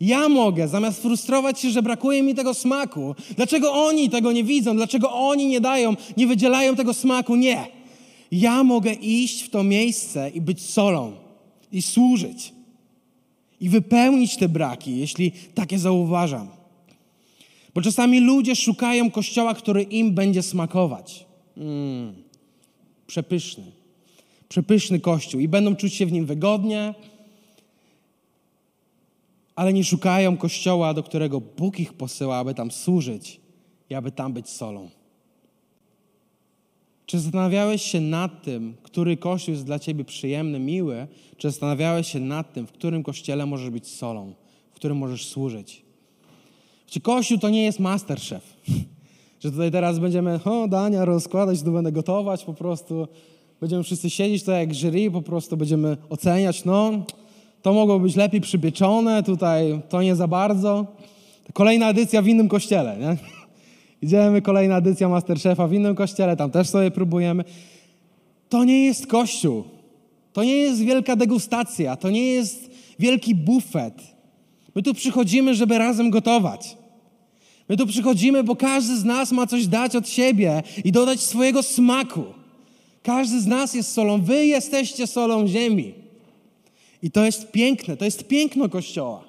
Ja 0.00 0.28
mogę, 0.28 0.68
zamiast 0.68 1.02
frustrować 1.02 1.60
się, 1.60 1.70
że 1.70 1.82
brakuje 1.82 2.22
mi 2.22 2.34
tego 2.34 2.54
smaku, 2.54 3.14
dlaczego 3.36 3.72
oni 3.72 4.10
tego 4.10 4.32
nie 4.32 4.44
widzą, 4.44 4.76
dlaczego 4.76 5.12
oni 5.12 5.46
nie 5.46 5.60
dają, 5.60 5.96
nie 6.16 6.26
wydzielają 6.26 6.76
tego 6.76 6.94
smaku, 6.94 7.36
nie. 7.36 7.66
Ja 8.32 8.64
mogę 8.64 8.92
iść 8.92 9.42
w 9.42 9.50
to 9.50 9.64
miejsce 9.64 10.30
i 10.30 10.40
być 10.40 10.62
solą 10.62 11.12
i 11.72 11.82
służyć 11.82 12.52
i 13.60 13.68
wypełnić 13.68 14.36
te 14.36 14.48
braki, 14.48 14.98
jeśli 14.98 15.32
takie 15.54 15.78
zauważam. 15.78 16.57
Bo 17.78 17.82
czasami 17.82 18.20
ludzie 18.20 18.56
szukają 18.56 19.10
kościoła, 19.10 19.54
który 19.54 19.82
im 19.82 20.14
będzie 20.14 20.42
smakować. 20.42 21.26
Mm, 21.56 22.14
przepyszny. 23.06 23.64
Przepyszny 24.48 25.00
kościół 25.00 25.40
i 25.40 25.48
będą 25.48 25.76
czuć 25.76 25.94
się 25.94 26.06
w 26.06 26.12
nim 26.12 26.26
wygodnie, 26.26 26.94
ale 29.54 29.72
nie 29.72 29.84
szukają 29.84 30.36
kościoła, 30.36 30.94
do 30.94 31.02
którego 31.02 31.40
Bóg 31.40 31.80
ich 31.80 31.92
posyła, 31.92 32.36
aby 32.36 32.54
tam 32.54 32.70
służyć 32.70 33.40
i 33.90 33.94
aby 33.94 34.12
tam 34.12 34.32
być 34.32 34.48
solą. 34.48 34.90
Czy 37.06 37.18
zastanawiałeś 37.18 37.82
się 37.82 38.00
nad 38.00 38.42
tym, 38.42 38.74
który 38.82 39.16
kościół 39.16 39.52
jest 39.52 39.66
dla 39.66 39.78
ciebie 39.78 40.04
przyjemny, 40.04 40.58
miły? 40.58 41.06
Czy 41.36 41.50
zastanawiałeś 41.50 42.12
się 42.12 42.20
nad 42.20 42.52
tym, 42.52 42.66
w 42.66 42.72
którym 42.72 43.02
kościele 43.02 43.46
możesz 43.46 43.70
być 43.70 43.88
solą, 43.88 44.34
w 44.70 44.74
którym 44.74 44.96
możesz 44.96 45.26
służyć? 45.26 45.87
Czy 46.88 47.00
kościół 47.00 47.38
to 47.38 47.48
nie 47.48 47.64
jest 47.64 47.80
masterchef? 47.80 48.56
Że 49.40 49.50
tutaj 49.50 49.70
teraz 49.70 49.98
będziemy, 49.98 50.40
o, 50.44 50.68
dania 50.68 51.04
rozkładać, 51.04 51.62
tu 51.62 51.72
będę 51.72 51.92
gotować 51.92 52.44
po 52.44 52.54
prostu. 52.54 53.08
Będziemy 53.60 53.82
wszyscy 53.82 54.10
siedzieć 54.10 54.44
to 54.44 54.52
jak 54.52 54.74
jury, 54.74 55.10
po 55.10 55.22
prostu 55.22 55.56
będziemy 55.56 55.96
oceniać, 56.10 56.64
no, 56.64 56.92
to 57.62 57.72
mogło 57.72 58.00
być 58.00 58.16
lepiej 58.16 58.40
przypieczone, 58.40 59.22
tutaj 59.22 59.80
to 59.88 60.02
nie 60.02 60.16
za 60.16 60.28
bardzo. 60.28 60.86
Kolejna 61.52 61.90
edycja 61.90 62.22
w 62.22 62.28
innym 62.28 62.48
kościele, 62.48 62.96
nie? 62.96 63.16
Idziemy, 64.06 64.42
kolejna 64.42 64.76
edycja 64.76 65.08
Masterchefa 65.08 65.68
w 65.68 65.72
innym 65.72 65.94
kościele, 65.94 66.36
tam 66.36 66.50
też 66.50 66.68
sobie 66.68 66.90
próbujemy. 66.90 67.44
To 68.48 68.64
nie 68.64 68.84
jest 68.84 69.06
kościół. 69.06 69.64
To 70.32 70.44
nie 70.44 70.56
jest 70.56 70.82
wielka 70.82 71.16
degustacja, 71.16 71.96
to 71.96 72.10
nie 72.10 72.26
jest 72.26 72.70
wielki 72.98 73.34
bufet. 73.34 73.94
My 74.74 74.82
tu 74.82 74.94
przychodzimy, 74.94 75.54
żeby 75.54 75.78
razem 75.78 76.10
gotować. 76.10 76.77
My 77.68 77.76
tu 77.76 77.86
przychodzimy, 77.86 78.44
bo 78.44 78.56
każdy 78.56 78.96
z 78.96 79.04
nas 79.04 79.32
ma 79.32 79.46
coś 79.46 79.66
dać 79.66 79.96
od 79.96 80.08
siebie 80.08 80.62
i 80.84 80.92
dodać 80.92 81.20
swojego 81.20 81.62
smaku. 81.62 82.24
Każdy 83.02 83.40
z 83.40 83.46
nas 83.46 83.74
jest 83.74 83.92
solą. 83.92 84.22
Wy 84.22 84.46
jesteście 84.46 85.06
solą 85.06 85.48
ziemi. 85.48 85.94
I 87.02 87.10
to 87.10 87.24
jest 87.24 87.50
piękne, 87.50 87.96
to 87.96 88.04
jest 88.04 88.28
piękno 88.28 88.68
Kościoła. 88.68 89.24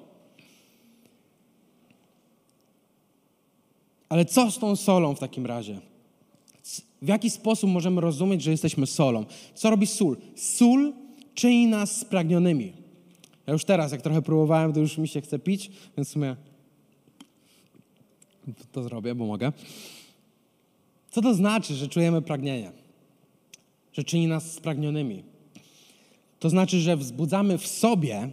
Ale 4.08 4.24
co 4.24 4.50
z 4.50 4.58
tą 4.58 4.76
solą 4.76 5.14
w 5.14 5.18
takim 5.18 5.46
razie? 5.46 5.80
W 7.02 7.08
jaki 7.08 7.30
sposób 7.30 7.70
możemy 7.70 8.00
rozumieć, 8.00 8.42
że 8.42 8.50
jesteśmy 8.50 8.86
solą? 8.86 9.24
Co 9.54 9.70
robi 9.70 9.86
sól? 9.86 10.16
Sól 10.36 10.92
czyni 11.34 11.66
nas 11.66 11.96
spragnionymi. 11.96 12.72
Ja 13.46 13.52
już 13.52 13.64
teraz, 13.64 13.92
jak 13.92 14.02
trochę 14.02 14.22
próbowałem, 14.22 14.72
to 14.72 14.80
już 14.80 14.98
mi 14.98 15.08
się 15.08 15.20
chce 15.20 15.38
pić, 15.38 15.70
więc 15.96 16.08
w 16.08 16.12
sumie 16.12 16.36
to 18.72 18.82
zrobię, 18.82 19.14
bo 19.14 19.26
mogę. 19.26 19.52
Co 21.10 21.22
to 21.22 21.34
znaczy, 21.34 21.74
że 21.74 21.88
czujemy 21.88 22.22
pragnienie? 22.22 22.72
Że 23.92 24.04
czyni 24.04 24.26
nas 24.26 24.52
spragnionymi? 24.52 25.22
To 26.38 26.50
znaczy, 26.50 26.80
że 26.80 26.96
wzbudzamy 26.96 27.58
w 27.58 27.66
sobie, 27.66 28.30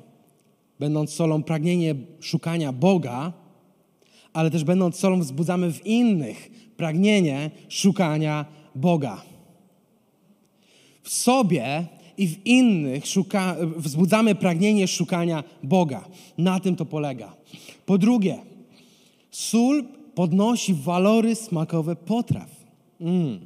będąc 0.79 1.13
solą, 1.13 1.43
pragnienie 1.43 1.95
szukania 2.19 2.71
Boga, 2.71 3.33
ale 4.33 4.51
też 4.51 4.63
będąc 4.63 4.95
solą, 4.95 5.19
wzbudzamy 5.19 5.73
w 5.73 5.85
innych 5.85 6.51
pragnienie 6.77 7.51
szukania 7.69 8.45
Boga. 8.75 9.21
W 11.03 11.09
sobie 11.09 11.85
i 12.17 12.27
w 12.27 12.45
innych 12.45 13.07
szuka, 13.07 13.55
wzbudzamy 13.77 14.35
pragnienie 14.35 14.87
szukania 14.87 15.43
Boga. 15.63 16.05
Na 16.37 16.59
tym 16.59 16.75
to 16.75 16.85
polega. 16.85 17.35
Po 17.85 17.97
drugie, 17.97 18.37
sól 19.31 19.83
podnosi 20.17 20.73
walory 20.73 21.35
smakowe 21.35 21.95
potraw. 21.95 22.49
Mm. 23.01 23.39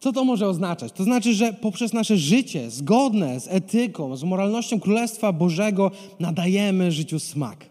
Co 0.00 0.12
to 0.12 0.24
może 0.24 0.48
oznaczać? 0.48 0.92
To 0.92 1.04
znaczy, 1.04 1.34
że 1.34 1.52
poprzez 1.52 1.92
nasze 1.92 2.16
życie 2.16 2.70
zgodne 2.70 3.40
z 3.40 3.48
etyką, 3.48 4.16
z 4.16 4.24
moralnością 4.24 4.80
Królestwa 4.80 5.32
Bożego 5.32 5.90
nadajemy 6.20 6.92
życiu 6.92 7.18
smak. 7.18 7.66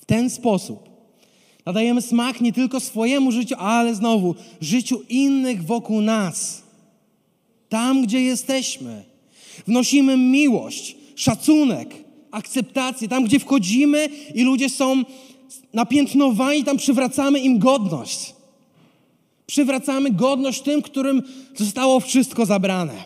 W 0.00 0.04
ten 0.04 0.30
sposób 0.30 0.88
nadajemy 1.66 2.02
smak 2.02 2.40
nie 2.40 2.52
tylko 2.52 2.80
swojemu 2.80 3.32
życiu, 3.32 3.54
ale 3.58 3.94
znowu 3.94 4.34
życiu 4.60 5.02
innych 5.08 5.64
wokół 5.64 6.00
nas. 6.00 6.62
Tam, 7.68 8.02
gdzie 8.02 8.20
jesteśmy. 8.20 9.04
Wnosimy 9.66 10.16
miłość, 10.16 10.96
szacunek, 11.14 11.94
akceptację. 12.30 13.08
Tam, 13.08 13.24
gdzie 13.24 13.38
wchodzimy 13.38 14.08
i 14.34 14.42
ludzie 14.42 14.68
są 14.68 15.04
napiętnowani, 15.72 16.64
tam 16.64 16.76
przywracamy 16.76 17.38
im 17.38 17.58
godność. 17.58 18.34
Przywracamy 19.46 20.10
godność 20.10 20.62
tym, 20.62 20.82
którym 20.82 21.22
zostało 21.56 22.00
wszystko 22.00 22.46
zabrane. 22.46 23.04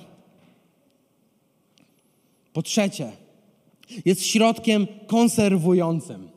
Po 2.53 2.63
trzecie, 2.63 3.13
jest 4.05 4.27
środkiem 4.27 4.87
konserwującym. 5.07 6.29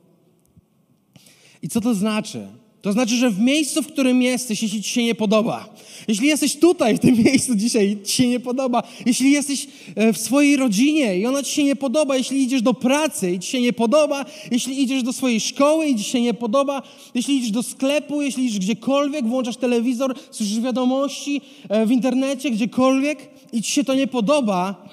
I 1.61 1.69
co 1.69 1.81
to 1.81 1.95
znaczy? 1.95 2.47
To 2.85 2.91
znaczy, 2.91 3.15
że 3.15 3.29
w 3.29 3.39
miejscu, 3.39 3.81
w 3.81 3.87
którym 3.87 4.21
jesteś, 4.21 4.63
jeśli 4.63 4.83
ci 4.83 4.89
się 4.89 5.03
nie 5.03 5.15
podoba, 5.15 5.69
jeśli 6.07 6.27
jesteś 6.27 6.55
tutaj, 6.55 6.97
w 6.97 6.99
tym 6.99 7.15
miejscu 7.25 7.55
dzisiaj 7.55 7.97
ci 8.03 8.13
się 8.13 8.27
nie 8.27 8.39
podoba, 8.39 8.83
jeśli 9.05 9.31
jesteś 9.31 9.67
e, 9.95 10.13
w 10.13 10.17
swojej 10.17 10.55
rodzinie 10.55 11.19
i 11.19 11.25
ona 11.25 11.43
ci 11.43 11.55
się 11.55 11.63
nie 11.63 11.75
podoba, 11.75 12.17
jeśli 12.17 12.43
idziesz 12.43 12.61
do 12.61 12.73
pracy 12.73 13.31
i 13.31 13.39
ci 13.39 13.49
się 13.51 13.61
nie 13.61 13.73
podoba, 13.73 14.25
jeśli 14.51 14.81
idziesz 14.81 15.03
do 15.03 15.13
swojej 15.13 15.39
szkoły 15.39 15.85
i 15.85 15.95
ci 15.95 16.03
się 16.03 16.21
nie 16.21 16.33
podoba, 16.33 16.81
jeśli 17.13 17.37
idziesz 17.37 17.51
do 17.51 17.63
sklepu, 17.63 18.21
jeśli 18.21 18.45
idziesz 18.45 18.59
gdziekolwiek, 18.59 19.27
włączasz 19.27 19.57
telewizor, 19.57 20.15
słyszysz 20.31 20.59
wiadomości 20.59 21.41
e, 21.69 21.85
w 21.85 21.91
internecie, 21.91 22.51
gdziekolwiek 22.51 23.29
i 23.53 23.61
ci 23.61 23.71
się 23.71 23.83
to 23.83 23.95
nie 23.95 24.07
podoba, 24.07 24.89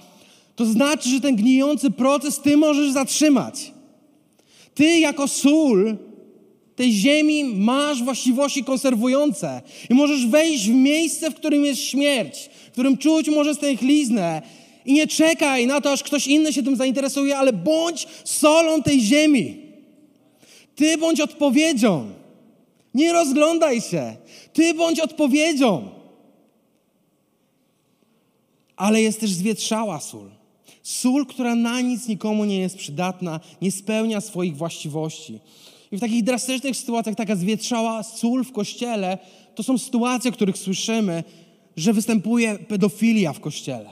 to 0.57 0.67
znaczy, 0.67 1.09
że 1.09 1.21
ten 1.21 1.37
gnijący 1.37 1.91
proces 1.91 2.41
ty 2.41 2.57
możesz 2.57 2.93
zatrzymać. 2.93 3.73
Ty 4.75 4.99
jako 4.99 5.29
sól 5.29 5.97
tej 6.77 6.93
ziemi 6.93 7.45
masz 7.45 8.03
właściwości 8.03 8.65
konserwujące 8.65 9.63
i 9.91 9.95
możesz 9.95 10.27
wejść 10.27 10.69
w 10.69 10.75
miejsce, 10.75 11.31
w 11.31 11.35
którym 11.35 11.65
jest 11.65 11.81
śmierć, 11.81 12.51
w 12.69 12.73
którym 12.73 12.99
czuć 12.99 13.29
może 13.29 13.55
stęchliznę 13.55 14.43
i 14.85 14.93
nie 14.93 15.07
czekaj 15.07 15.67
na 15.67 15.81
to, 15.81 15.93
aż 15.93 16.03
ktoś 16.03 16.27
inny 16.27 16.53
się 16.53 16.63
tym 16.63 16.77
zainteresuje, 16.77 17.39
ale 17.39 17.53
bądź 17.53 18.07
solą 18.25 18.83
tej 18.83 19.01
ziemi. 19.01 19.57
Ty 20.77 20.99
bądź 20.99 21.21
odpowiedzią. 21.21 22.11
Nie 22.95 23.13
rozglądaj 23.13 23.81
się. 23.81 24.17
Ty 24.53 24.75
bądź 24.75 25.01
odpowiedzią. 25.01 25.89
Ale 28.77 29.03
jest 29.03 29.21
też 29.21 29.31
zwietrzała 29.31 30.01
sól. 30.01 30.31
Sól, 30.83 31.27
która 31.27 31.55
na 31.55 31.81
nic 31.81 32.09
nikomu 32.09 32.45
nie 32.45 32.59
jest 32.59 32.77
przydatna, 32.77 33.41
nie 33.63 33.73
spełnia 33.73 34.21
swoich 34.21 34.57
właściwości. 34.57 35.39
I 35.93 35.97
w 35.97 36.01
takich 36.01 36.25
drastycznych 36.25 36.77
sytuacjach 36.77 37.17
taka 37.17 37.37
zwietrzała 37.37 38.03
sól 38.03 38.45
w 38.45 38.53
kościele 38.53 39.19
to 39.55 39.63
są 39.63 39.79
sytuacje, 39.79 40.33
w 40.33 40.35
których 40.35 40.59
słyszymy, 40.59 41.25
że 41.77 41.93
występuje 41.93 42.59
pedofilia 42.59 43.33
w 43.33 43.41
kościele. 43.41 43.91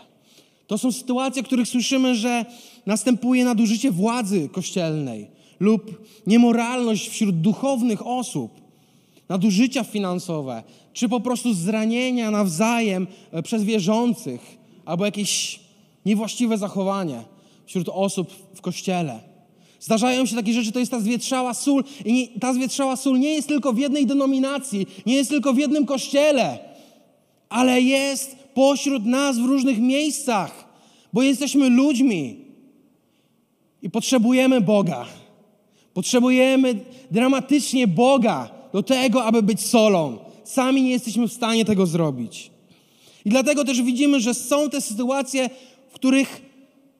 To 0.67 0.79
są 0.79 0.93
sytuacje, 0.93 1.43
w 1.43 1.47
których 1.47 1.69
słyszymy, 1.69 2.15
że 2.15 2.45
następuje 2.87 3.45
nadużycie 3.45 3.91
władzy 3.91 4.49
kościelnej 4.49 5.27
lub 5.61 6.09
niemoralność 6.27 7.09
wśród 7.09 7.41
duchownych 7.41 8.07
osób, 8.07 8.61
nadużycia 9.29 9.85
finansowe, 9.85 10.63
czy 10.93 11.09
po 11.09 11.21
prostu 11.21 11.55
zranienia 11.55 12.31
nawzajem 12.31 13.07
e, 13.33 13.43
przez 13.43 13.65
wierzących, 13.65 14.41
albo 14.85 15.05
jakieś 15.05 15.61
niewłaściwe 16.07 16.59
zachowanie 16.59 17.23
wśród 17.67 17.89
osób 17.89 18.31
w 18.55 18.61
kościele. 18.61 19.30
Zdarzają 19.81 20.27
się 20.27 20.37
takie 20.37 20.53
rzeczy, 20.53 20.73
to 20.73 20.79
jest 20.79 20.91
ta 20.91 21.01
zwietrzała 21.01 21.55
sól. 21.55 21.85
I 22.05 22.13
nie, 22.13 22.29
ta 22.41 22.55
zwietrzała 22.55 22.97
sól 22.97 23.19
nie 23.19 23.35
jest 23.35 23.49
tylko 23.49 23.73
w 23.73 23.79
jednej 23.79 24.07
denominacji, 24.07 24.87
nie 25.07 25.15
jest 25.15 25.31
tylko 25.31 25.53
w 25.53 25.59
jednym 25.59 25.87
kościele, 25.87 26.59
ale 27.49 27.81
jest 27.81 28.37
pośród 28.55 29.07
nas 29.07 29.39
w 29.39 29.45
różnych 29.45 29.79
miejscach, 29.79 30.65
bo 31.13 31.23
jesteśmy 31.23 31.69
ludźmi 31.69 32.37
i 33.83 33.91
potrzebujemy 33.91 34.61
Boga. 34.61 35.07
Potrzebujemy 35.95 36.85
dramatycznie 37.11 37.87
Boga 37.87 38.51
do 38.73 38.83
tego, 38.83 39.25
aby 39.25 39.43
być 39.43 39.61
solą. 39.61 40.19
Sami 40.45 40.83
nie 40.83 40.91
jesteśmy 40.91 41.29
w 41.29 41.33
stanie 41.33 41.65
tego 41.65 41.87
zrobić. 41.87 42.51
I 43.25 43.31
dlatego 43.31 43.65
też 43.65 43.83
widzimy, 43.83 44.21
że 44.21 44.35
są 44.35 44.71
te 44.71 44.81
sytuacje, 44.81 45.51
w 45.89 45.93
których 45.93 46.50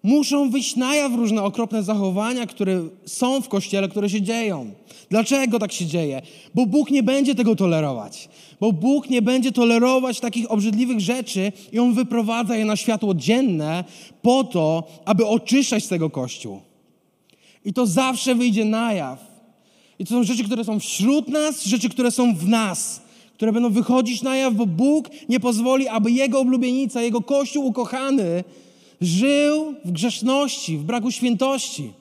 muszą 0.03 0.51
wyjść 0.51 0.77
na 0.77 0.95
jaw 0.95 1.15
różne 1.15 1.43
okropne 1.43 1.83
zachowania, 1.83 2.47
które 2.47 2.83
są 3.05 3.41
w 3.41 3.49
kościele, 3.49 3.89
które 3.89 4.11
się 4.11 4.23
dzieją. 4.23 4.71
Dlaczego 5.11 5.59
tak 5.59 5.73
się 5.73 5.87
dzieje? 5.87 6.23
Bo 6.55 6.67
Bóg 6.67 6.91
nie 6.91 7.03
będzie 7.03 7.35
tego 7.35 7.57
tolerować. 7.57 8.29
Bo 8.61 8.73
Bóg 8.73 9.11
nie 9.11 9.23
będzie 9.23 9.53
tolerować 9.53 10.21
takich 10.21 10.51
obrzydliwych 10.51 11.01
rzeczy 11.01 11.53
i 11.73 11.79
On 11.79 11.95
wyprowadza 11.95 12.57
je 12.57 12.65
na 12.65 12.77
światło 12.77 13.15
dzienne 13.15 13.85
po 14.23 14.45
to, 14.45 14.85
aby 15.05 15.27
oczyszczać 15.27 15.87
tego 15.87 16.11
Kościół. 16.11 16.61
I 17.65 17.73
to 17.73 17.87
zawsze 17.87 18.35
wyjdzie 18.35 18.65
na 18.65 18.93
jaw. 18.93 19.31
I 19.99 20.05
to 20.05 20.11
są 20.11 20.25
rzeczy, 20.25 20.45
które 20.45 20.65
są 20.65 20.81
wśród 20.81 21.29
nas, 21.29 21.65
rzeczy, 21.65 21.89
które 21.89 22.11
są 22.11 22.35
w 22.35 22.49
nas, 22.49 23.03
które 23.35 23.53
będą 23.53 23.71
wychodzić 23.71 24.23
na 24.23 24.37
jaw, 24.37 24.55
bo 24.55 24.67
Bóg 24.67 25.09
nie 25.29 25.41
pozwoli, 25.41 25.89
aby 25.89 26.11
Jego 26.11 26.41
oblubienica, 26.41 27.03
Jego 27.03 27.21
Kościół 27.21 27.67
ukochany 27.67 28.45
żył 29.01 29.75
w 29.85 29.93
grzeszności, 29.93 30.79
w 30.79 30.83
braku 30.83 31.11
świętości. 31.11 31.93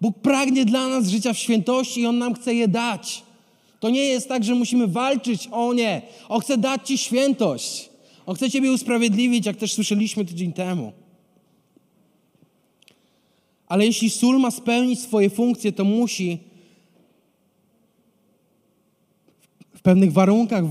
Bóg 0.00 0.18
pragnie 0.18 0.64
dla 0.64 0.88
nas 0.88 1.08
życia 1.08 1.32
w 1.32 1.38
świętości 1.38 2.00
i 2.00 2.06
On 2.06 2.18
nam 2.18 2.34
chce 2.34 2.54
je 2.54 2.68
dać. 2.68 3.22
To 3.80 3.90
nie 3.90 4.04
jest 4.04 4.28
tak, 4.28 4.44
że 4.44 4.54
musimy 4.54 4.86
walczyć 4.86 5.48
o 5.52 5.74
nie. 5.74 6.02
On 6.28 6.40
chce 6.40 6.58
dać 6.58 6.88
Ci 6.88 6.98
świętość. 6.98 7.90
On 8.26 8.34
chce 8.34 8.50
Ciebie 8.50 8.72
usprawiedliwić, 8.72 9.46
jak 9.46 9.56
też 9.56 9.72
słyszeliśmy 9.72 10.24
tydzień 10.24 10.52
temu. 10.52 10.92
Ale 13.66 13.86
jeśli 13.86 14.10
sól 14.10 14.40
ma 14.40 14.50
spełnić 14.50 15.00
swoje 15.00 15.30
funkcje, 15.30 15.72
to 15.72 15.84
musi 15.84 16.38
w 19.74 19.80
pewnych 19.80 20.12
warunkach 20.12 20.64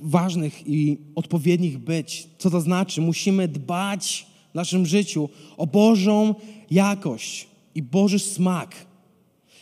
ważnych 0.00 0.66
i 0.66 0.98
odpowiednich 1.14 1.78
być. 1.78 2.28
Co 2.38 2.50
to 2.50 2.60
znaczy? 2.60 3.00
Musimy 3.00 3.48
dbać 3.48 4.26
w 4.52 4.54
naszym 4.54 4.86
życiu 4.86 5.28
o 5.56 5.66
Bożą 5.66 6.34
jakość 6.70 7.46
i 7.74 7.82
Boży 7.82 8.18
smak. 8.18 8.74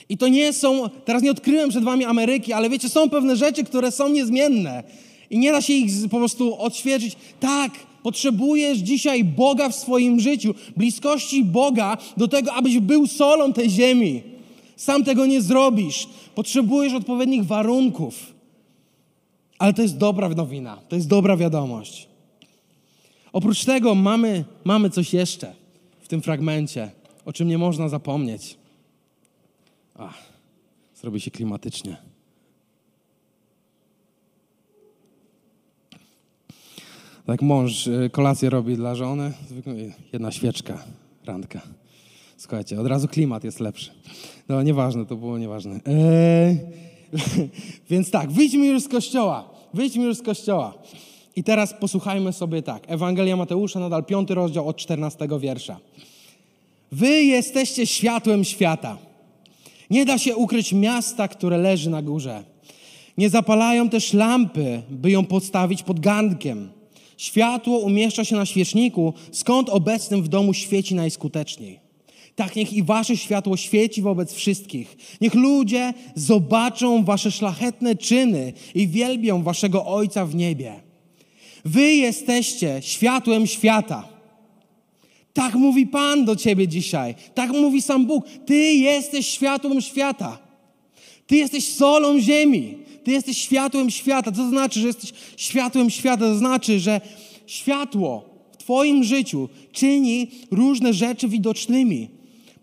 I 0.09 0.19
to 0.19 0.29
nie 0.29 0.53
są, 0.53 0.91
teraz 1.05 1.23
nie 1.23 1.31
odkryłem 1.31 1.71
przed 1.71 1.85
wami 1.85 2.05
Ameryki, 2.05 2.53
ale 2.53 2.71
wiecie, 2.71 2.89
są 2.89 3.11
pewne 3.11 3.37
rzeczy, 3.37 3.65
które 3.65 3.91
są 3.91 4.09
niezmienne 4.09 4.83
i 5.31 5.39
nie 5.39 5.53
da 5.53 5.63
się 5.63 5.73
ich 5.73 6.09
po 6.11 6.19
prostu 6.19 6.59
odświeżyć. 6.59 7.17
Tak, 7.41 7.73
potrzebujesz 8.03 8.79
dzisiaj 8.79 9.25
Boga 9.25 9.69
w 9.69 9.75
swoim 9.75 10.21
życiu, 10.21 10.55
bliskości 10.77 11.45
Boga 11.45 11.97
do 12.17 12.29
tego, 12.29 12.53
abyś 12.53 12.79
był 12.79 13.07
solą 13.07 13.53
tej 13.53 13.71
ziemi. 13.71 14.23
Sam 14.77 15.05
tego 15.05 15.27
nie 15.27 15.43
zrobisz. 15.43 16.09
Potrzebujesz 16.35 16.93
odpowiednich 16.93 17.45
warunków. 17.45 18.15
Ale 19.59 19.73
to 19.73 19.83
jest 19.83 19.97
dobra 19.97 20.29
nowina, 20.29 20.79
to 20.89 20.97
jest 20.97 21.09
dobra 21.09 21.37
wiadomość. 21.37 22.09
Oprócz 23.37 23.65
tego 23.65 23.95
mamy, 23.95 24.45
mamy 24.65 24.91
coś 24.91 25.15
jeszcze 25.15 25.55
w 26.01 26.09
tym 26.09 26.23
fragmencie, 26.23 26.91
o 27.25 27.33
czym 27.33 27.49
nie 27.49 27.59
można 27.59 27.89
zapomnieć. 27.89 28.57
Ach, 29.95 30.19
zrobi 30.95 31.21
się 31.21 31.31
klimatycznie. 31.31 31.97
Tak 37.27 37.43
mąż 37.43 37.87
y, 37.87 38.11
kolację 38.13 38.51
robi 38.51 38.77
dla 38.77 38.95
żony, 38.95 39.33
jedna 40.13 40.31
świeczka, 40.33 40.85
randka. 41.25 41.61
Słuchajcie, 42.37 42.81
od 42.81 42.87
razu 42.87 43.09
klimat 43.09 43.45
jest 43.45 43.61
lepszy. 43.61 43.91
No 44.49 44.63
nieważne, 44.63 45.07
to 45.07 45.17
było 45.17 45.39
nieważne. 45.39 45.81
Eee, 45.87 46.59
więc 47.91 48.11
tak, 48.11 48.31
wyjdźmy 48.31 48.67
już 48.67 48.83
z 48.83 48.89
kościoła. 48.89 49.51
Wyjdźmy 49.75 50.05
już 50.05 50.17
z 50.17 50.23
kościoła. 50.23 50.75
I 51.37 51.45
teraz 51.45 51.75
posłuchajmy 51.75 52.33
sobie 52.33 52.63
tak. 52.63 52.83
Ewangelia 52.87 53.37
Mateusza, 53.37 53.81
nadal 53.81 54.05
piąty 54.05 54.35
rozdział 54.35 54.69
od 54.69 54.77
czternastego 54.77 55.41
wiersza. 55.41 55.79
Wy 56.93 57.23
jesteście 57.23 57.87
światłem 57.87 58.45
świata. 58.45 58.99
Nie 59.91 60.05
da 60.05 60.19
się 60.19 60.37
ukryć 60.37 60.73
miasta, 60.73 61.29
które 61.29 61.59
leży 61.59 61.91
na 61.91 62.03
górze. 62.03 62.45
Nie 63.19 63.31
zapalają 63.31 63.89
też 63.89 64.13
lampy, 64.13 64.83
by 64.91 65.11
ją 65.11 65.25
podstawić 65.25 65.83
pod 65.83 66.01
gankiem. 66.01 66.71
Światło 67.17 67.79
umieszcza 67.79 68.25
się 68.25 68.37
na 68.37 68.47
świeczniku, 68.47 69.15
skąd 69.33 69.69
obecnym 69.69 70.23
w 70.23 70.29
domu 70.29 70.55
świeci 70.55 70.95
najskuteczniej. 70.95 71.81
Tak 72.37 72.57
niech 72.57 72.73
i 72.73 72.83
wasze 72.83 73.17
światło 73.17 73.57
świeci 73.57 74.03
wobec 74.03 74.35
wszystkich. 74.35 74.97
Niech 75.21 75.35
ludzie 75.35 75.95
zobaczą 76.15 77.05
wasze 77.05 77.31
szlachetne 77.31 77.97
czyny 77.97 78.53
i 78.75 78.89
wielbią 78.89 79.43
waszego 79.43 79.87
Ojca 79.87 80.27
w 80.27 80.35
niebie. 80.35 80.86
Wy 81.67 81.95
jesteście 81.95 82.79
światłem 82.83 83.47
świata. 83.47 84.09
Tak 85.33 85.55
mówi 85.55 85.87
Pan 85.87 86.25
do 86.25 86.37
ciebie 86.37 86.69
dzisiaj. 86.69 87.15
Tak 87.35 87.51
mówi 87.51 87.83
sam 87.83 88.07
Bóg. 88.07 88.25
Ty 88.47 88.55
jesteś 88.75 89.27
światłem 89.27 89.81
świata. 89.81 90.39
Ty 91.27 91.37
jesteś 91.37 91.69
solą 91.69 92.21
ziemi. 92.21 92.79
Ty 93.05 93.11
jesteś 93.11 93.39
światłem 93.39 93.91
świata. 93.91 94.33
Co 94.33 94.37
to 94.37 94.49
znaczy, 94.49 94.81
że 94.81 94.87
jesteś 94.87 95.13
światłem 95.37 95.91
świata? 95.91 96.25
To 96.25 96.37
znaczy, 96.37 96.81
że 96.81 97.01
światło 97.47 98.25
w 98.53 98.57
Twoim 98.57 99.05
życiu 99.05 99.49
czyni 99.73 100.31
różne 100.51 100.93
rzeczy 100.93 101.29
widocznymi. 101.29 102.09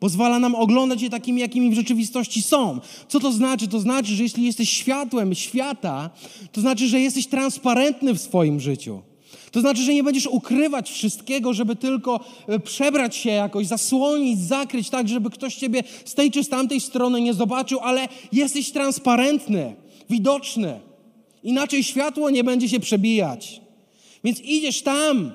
Pozwala 0.04 0.40
nam 0.40 0.56
oglądać 0.56 1.02
je 1.02 1.10
takimi, 1.10 1.42
jakimi 1.42 1.70
w 1.70 1.74
rzeczywistości 1.74 2.42
są. 2.42 2.80
Co 3.08 3.20
to 3.20 3.32
znaczy? 3.32 3.68
To 3.68 3.80
znaczy, 3.80 4.16
że 4.16 4.24
jeśli 4.24 4.44
jesteś 4.44 4.70
światłem 4.70 5.36
świata, 5.36 6.10
to 6.52 6.62
znaczy, 6.62 6.88
że 6.88 7.00
jesteś 7.00 7.28
transparentny 7.28 8.14
w 8.14 8.22
swoim 8.22 8.60
życiu. 8.60 9.02
To 9.52 9.62
znaczy, 9.62 9.82
że 9.82 9.94
nie 9.94 10.04
będziesz 10.04 10.28
ukrywać 10.28 10.92
wszystkiego, 10.92 11.54
żeby 11.54 11.76
tylko 11.76 12.20
e, 12.48 12.60
przebrać 12.60 13.16
się 13.16 13.30
jakoś, 13.30 13.68
zasłonić, 13.68 14.40
zakryć 14.40 14.90
tak, 14.90 15.08
żeby 15.08 15.30
ktoś 15.30 15.56
ciebie 15.56 15.84
z 16.06 16.14
tej 16.14 16.32
czy 16.32 16.44
z 16.44 16.50
tamtej 16.50 16.80
strony 16.80 17.22
nie 17.22 17.34
zobaczył, 17.34 17.80
ale 17.80 18.08
jesteś 18.32 18.72
transparentny, 18.72 19.76
widoczny. 20.10 20.80
Inaczej 21.44 21.84
światło 21.84 22.30
nie 22.30 22.44
będzie 22.44 22.70
się 22.70 22.80
przebijać. 22.80 23.62
Więc 24.24 24.42
idziesz 24.42 24.82
tam, 24.82 25.32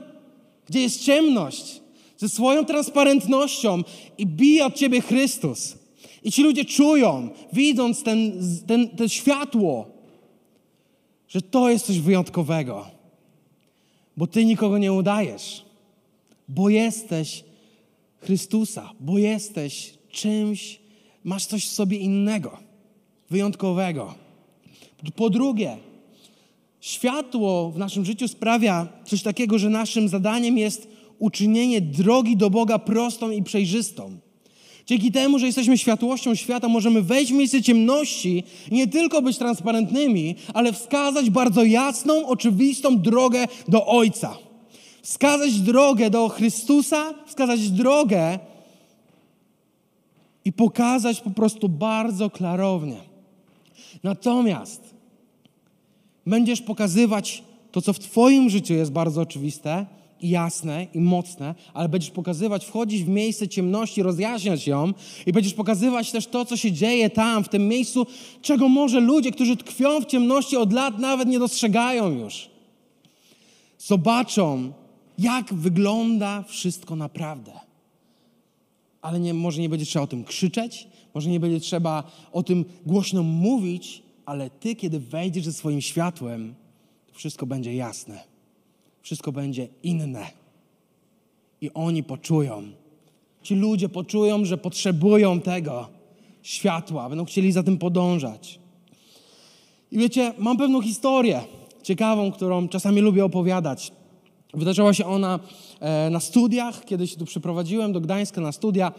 gdzie 0.66 0.81
jest 0.81 1.04
ciemność, 1.04 1.81
ze 2.18 2.28
swoją 2.28 2.64
transparentnością 2.64 3.83
i 4.18 4.26
bije 4.26 4.66
od 4.66 4.74
ciebie 4.74 5.00
Chrystus. 5.00 5.78
I 6.22 6.33
ci 6.33 6.42
ludzie 6.42 6.64
czują, 6.64 7.28
widząc 7.52 8.02
ten, 8.02 8.33
ten, 8.66 8.88
to 8.88 9.09
światło, 9.09 9.87
że 11.28 11.42
to 11.42 11.70
jest 11.70 11.87
coś 11.87 12.00
wyjątkowego. 12.00 12.87
Bo 14.16 14.26
ty 14.26 14.44
nikogo 14.44 14.78
nie 14.78 14.92
udajesz, 14.92 15.64
bo 16.48 16.68
jesteś 16.68 17.44
Chrystusa, 18.20 18.90
bo 19.00 19.18
jesteś 19.18 19.94
czymś, 20.11 20.81
masz 21.24 21.46
coś 21.46 21.66
w 21.66 21.72
sobie 21.72 21.96
innego, 21.96 22.59
wyjątkowego. 23.31 24.14
Po 25.16 25.31
drugie, 25.31 25.76
światło 26.81 27.70
w 27.70 27.78
naszym 27.78 28.04
życiu 28.04 28.28
sprawia 28.28 28.88
coś 29.04 29.22
takiego, 29.22 29.59
że 29.59 29.70
naszym 29.70 30.09
zadaniem 30.09 30.59
jest 30.59 30.88
uczynienie 31.18 31.81
drogi 31.81 32.37
do 32.37 32.50
Boga 32.50 32.78
prostą 32.78 33.31
i 33.31 33.42
przejrzystą. 33.42 34.18
Dzięki 34.87 35.12
temu, 35.12 35.38
że 35.38 35.46
jesteśmy 35.46 35.78
światłością 35.78 36.35
świata, 36.35 36.68
możemy 36.68 37.02
wejść 37.02 37.33
w 37.33 37.35
miejsce 37.35 37.62
ciemności 37.62 38.44
i 38.70 38.74
nie 38.74 38.87
tylko 38.87 39.22
być 39.22 39.38
transparentnymi, 39.38 40.35
ale 40.54 40.72
wskazać 40.72 41.31
bardzo 41.31 41.64
jasną, 41.64 42.26
oczywistą 42.26 42.98
drogę 42.98 43.48
do 43.68 43.87
Ojca. 43.87 44.38
wskazać 45.02 45.61
drogę 45.61 46.11
do 46.11 46.28
Chrystusa, 46.28 47.14
wskazać 47.26 47.70
drogę 47.70 48.38
i 50.44 50.52
pokazać 50.52 51.20
po 51.20 51.31
prostu 51.31 51.68
bardzo 51.68 52.31
klarownie. 52.31 53.00
Natomiast 54.02 54.94
będziesz 56.26 56.62
pokazywać 56.62 57.42
to, 57.72 57.83
co 57.83 57.92
w 57.92 57.98
Twoim 57.98 58.50
życiu 58.50 58.74
jest 58.74 58.92
bardzo 58.92 59.20
oczywiste 59.20 59.87
i 60.20 60.28
jasne 60.28 60.87
i 60.94 61.00
mocne, 61.00 61.54
ale 61.74 61.88
będziesz 61.88 62.11
pokazywać, 62.11 62.64
wchodzić 62.64 63.04
w 63.04 63.09
miejsce 63.09 63.48
ciemności, 63.48 64.02
rozjaśniać 64.02 64.66
ją 64.66 64.92
i 65.26 65.33
będziesz 65.33 65.54
pokazywać 65.54 66.12
też 66.12 66.26
to, 66.26 66.44
co 66.44 66.57
się 66.57 66.72
dzieje 66.72 67.11
tam, 67.11 67.44
w 67.44 67.48
tym 67.48 67.68
miejscu, 67.68 68.07
czego 68.42 68.68
może 68.68 69.00
ludzie, 69.00 69.31
którzy 69.31 69.57
tkwią 69.57 70.00
w 70.00 70.07
ciemności 70.07 70.57
od 70.57 70.72
lat, 70.72 70.98
nawet 70.98 71.28
nie 71.28 71.38
dostrzegają 71.38 72.11
już. 72.11 72.50
Zobaczą, 73.78 74.72
jak 75.18 75.54
wygląda 75.54 76.42
wszystko 76.42 76.96
naprawdę. 76.96 77.52
Ale 79.02 79.20
nie, 79.20 79.35
może 79.35 79.61
nie 79.61 79.68
będzie 79.68 79.87
trzeba 79.87 80.02
o 80.02 80.07
tym 80.07 80.24
krzyczeć, 80.24 80.88
może 81.14 81.31
nie 81.31 81.40
będzie 81.40 81.61
trzeba 81.61 82.04
o 82.33 82.42
tym 82.42 82.64
głośno 82.87 83.22
mówić, 83.22 84.02
ale 84.26 84.50
ty, 84.50 84.76
kiedy 84.76 85.00
wejdziesz 85.00 85.44
ze 85.44 85.52
swoim 85.52 85.81
światłem, 85.81 86.54
to 87.07 87.14
wszystko 87.14 87.46
będzie 87.46 87.74
jasne. 87.74 88.38
Wszystko 89.09 89.33
będzie 89.33 89.68
inne. 89.83 90.27
I 91.61 91.71
oni 91.75 92.03
poczują. 92.03 92.62
Ci 93.42 93.55
ludzie 93.55 93.88
poczują, 93.88 94.44
że 94.44 94.59
potrzebują 94.59 95.40
tego 95.40 95.88
światła, 96.42 97.09
będą 97.09 97.25
chcieli 97.25 97.53
za 97.53 97.62
tym 97.62 97.79
podążać. 97.79 98.59
I 99.92 99.99
wiecie, 99.99 100.33
mam 100.38 100.57
pewną 100.57 100.83
historię 100.83 101.40
ciekawą, 101.83 102.33
którą 102.33 102.68
czasami 102.68 103.01
lubię 103.01 103.25
opowiadać. 103.25 103.92
Wydarzyła 104.55 104.94
się 104.94 105.07
ona 105.07 105.40
e, 105.81 106.11
na 106.11 106.21
studiach, 106.21 106.85
kiedy 106.85 107.07
się 107.07 107.16
tu 107.16 107.25
przyprowadziłem 107.25 107.92
do 107.92 108.01
Gdańska 108.01 108.40
na 108.40 108.53
studia 108.53 108.92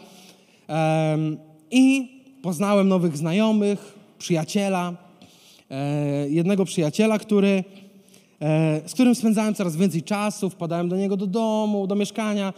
i 1.70 2.08
poznałem 2.42 2.88
nowych 2.88 3.16
znajomych, 3.16 3.98
przyjaciela, 4.18 4.92
e, 5.70 6.28
jednego 6.28 6.64
przyjaciela, 6.64 7.18
który, 7.18 7.48
e, 7.48 7.79
z 8.86 8.94
którym 8.94 9.14
spędzałem 9.14 9.54
coraz 9.54 9.76
więcej 9.76 10.02
czasu, 10.02 10.50
wpadałem 10.50 10.88
do 10.88 10.96
niego 10.96 11.16
do 11.16 11.26
domu, 11.26 11.86
do 11.86 11.94
mieszkania 11.94 12.52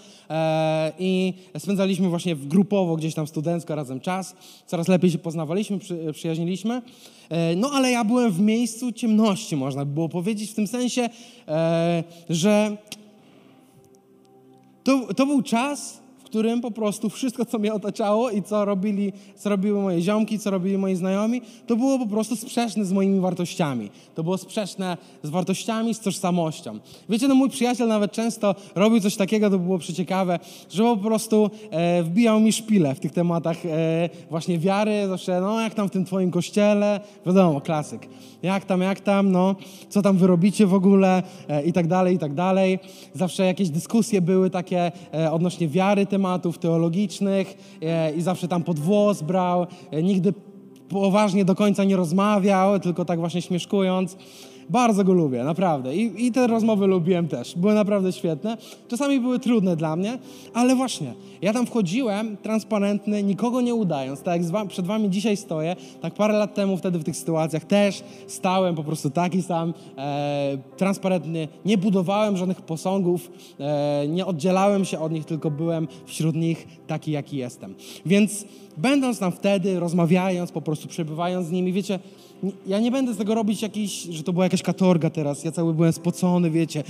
i 0.99 1.35
spędzaliśmy 1.59 2.09
właśnie 2.09 2.37
grupowo 2.37 2.97
gdzieś 2.97 3.15
tam 3.15 3.27
studencko 3.27 3.75
razem 3.75 4.01
czas. 4.01 4.35
Coraz 4.67 4.89
lepiej 4.89 5.11
się 5.11 5.19
poznawaliśmy, 5.19 5.79
przyjaźniliśmy. 6.13 6.83
No 7.57 7.71
ale 7.73 7.91
ja 7.91 8.05
byłem 8.05 8.33
w 8.33 8.41
miejscu 8.41 8.93
ciemności, 8.93 9.57
można 9.57 9.85
by 9.85 9.95
było 9.95 10.09
powiedzieć, 10.09 10.51
w 10.51 10.55
tym 10.55 10.67
sensie, 10.67 11.09
że 12.31 12.77
to, 14.85 15.15
to 15.15 15.27
był 15.27 15.43
czas, 15.43 16.02
którym 16.33 16.61
po 16.61 16.71
prostu 16.71 17.11
wszystko, 17.11 17.45
co 17.45 17.59
mnie 17.59 17.75
otaczało 17.75 18.31
i 18.31 18.43
co, 18.43 18.65
robili, 18.65 19.13
co 19.37 19.49
robiły 19.49 19.83
moje 19.83 20.01
ziomki, 20.01 20.39
co 20.39 20.51
robili 20.51 20.79
moi 20.79 20.95
znajomi, 20.95 21.43
to 21.67 21.77
było 21.77 21.99
po 21.99 22.07
prostu 22.07 22.37
sprzeczne 22.37 22.85
z 22.85 22.93
moimi 22.93 23.21
wartościami. 23.21 23.91
To 24.15 24.23
było 24.23 24.39
sprzeczne 24.39 24.97
z 25.23 25.31
wartościami, 25.31 25.95
z 25.95 26.01
tożsamością. 26.01 26.79
Wiecie, 27.09 27.29
no 27.29 27.35
mój 27.35 27.51
przyjaciel 27.51 27.89
nawet 27.89 28.13
często 28.13 28.55
robił 28.75 29.01
coś 29.01 29.17
takiego, 29.17 29.51
to 29.51 29.59
było 29.59 29.79
przeciekawe, 29.79 30.39
że 30.71 30.83
po 30.83 30.97
prostu 30.97 31.51
e, 31.71 32.03
wbijał 32.03 32.41
mi 32.41 32.53
szpile 32.53 32.95
w 32.95 33.01
tych 33.01 33.13
tematach 33.13 33.67
e, 33.67 34.09
właśnie 34.31 34.59
wiary, 34.59 35.09
zawsze, 35.09 35.41
no 35.41 35.61
jak 35.61 35.75
tam 35.75 35.89
w 35.89 35.91
tym 35.91 36.05
twoim 36.05 36.31
kościele, 36.31 37.01
wiadomo, 37.27 37.61
klasyk 37.61 38.09
jak 38.43 38.65
tam, 38.65 38.81
jak 38.81 39.01
tam, 39.01 39.33
no, 39.33 39.57
co 39.89 40.03
tam 40.03 40.17
wy 40.17 40.27
robicie 40.27 40.67
w 40.67 40.75
ogóle 40.75 41.23
e, 41.49 41.63
i 41.63 41.73
tak 41.73 41.87
dalej, 41.87 42.15
i 42.15 42.19
tak 42.19 42.35
dalej. 42.35 42.79
Zawsze 43.15 43.47
jakieś 43.47 43.69
dyskusje 43.69 44.23
były 44.23 44.51
takie 44.51 44.93
e, 45.15 45.33
odnośnie 45.33 45.69
wiary 45.69 46.07
tematów 46.23 46.59
teologicznych 46.59 47.77
e, 47.83 48.13
i 48.13 48.23
zawsze 48.23 48.49
tam 48.49 48.63
pod 48.63 48.79
włos 48.79 49.23
brał. 49.23 49.67
E, 49.91 50.03
nigdy 50.03 50.33
poważnie 50.89 51.45
do 51.45 51.55
końca 51.55 51.85
nie 51.85 51.97
rozmawiał, 51.97 52.81
tylko 52.81 53.05
tak 53.05 53.19
właśnie 53.19 53.43
śmieszkując. 53.43 54.17
Bardzo 54.73 55.05
go 55.05 55.13
lubię, 55.13 55.45
naprawdę. 55.45 55.97
I, 55.97 56.27
I 56.27 56.33
te 56.33 56.47
rozmowy 56.47 56.87
lubiłem 56.87 57.29
też. 57.29 57.55
Były 57.57 57.75
naprawdę 57.75 58.13
świetne. 58.13 58.57
Czasami 58.89 59.21
były 59.21 59.39
trudne 59.39 59.77
dla 59.77 59.97
mnie, 59.97 60.19
ale 60.55 60.77
właśnie, 60.77 61.15
ja 61.43 61.53
tam 61.53 61.67
wchodziłem 61.67 62.37
transparentny, 62.37 63.23
nikogo 63.23 63.61
nie 63.61 63.75
udając. 63.75 64.23
Tak 64.23 64.43
jak 64.53 64.69
przed 64.69 64.87
wami 64.87 65.11
dzisiaj 65.11 65.37
stoję, 65.37 65.77
tak 66.01 66.15
parę 66.15 66.35
lat 66.35 66.55
temu 66.55 66.77
wtedy 66.77 66.99
w 66.99 67.05
tych 67.05 67.17
sytuacjach 67.17 67.65
też 67.65 68.03
stałem 68.27 68.75
po 68.75 68.85
prostu 68.85 69.11
taki 69.11 69.43
sam, 69.43 69.75
e, 69.99 70.59
transparentny. 70.77 71.49
Nie 71.65 71.79
budowałem 71.79 72.37
żadnych 72.37 72.63
posągów, 72.63 73.31
e, 73.61 74.09
nie 74.09 74.27
oddzielałem 74.27 74.85
się 74.85 74.99
od 74.99 75.13
nich, 75.13 75.25
tylko 75.25 75.51
byłem 75.51 75.89
wśród 76.07 76.37
nich 76.37 76.67
taki, 76.87 77.11
jaki 77.11 77.37
jestem. 77.37 77.75
Więc 78.07 78.45
będąc 78.77 79.19
tam 79.19 79.33
wtedy, 79.33 79.81
rozmawiając, 79.81 80.53
po 80.53 80.61
prostu 80.63 80.89
przebywając 80.89 81.47
z 81.47 81.51
nimi, 81.51 81.73
wiecie, 81.73 81.99
ja 82.67 82.81
nie 82.81 82.91
będę 82.91 83.15
z 83.15 83.17
tego 83.17 83.35
robić 83.35 83.63
jakiś, 83.63 84.03
że 84.03 84.23
to 84.23 84.33
była 84.33 84.45
jakaś 84.45 84.63
katorga 84.63 85.11
teraz. 85.11 85.45
Ja 85.45 85.53
cały 85.53 85.75
byłem 85.75 85.93
spocony, 85.93 86.51
wiecie. 86.51 86.85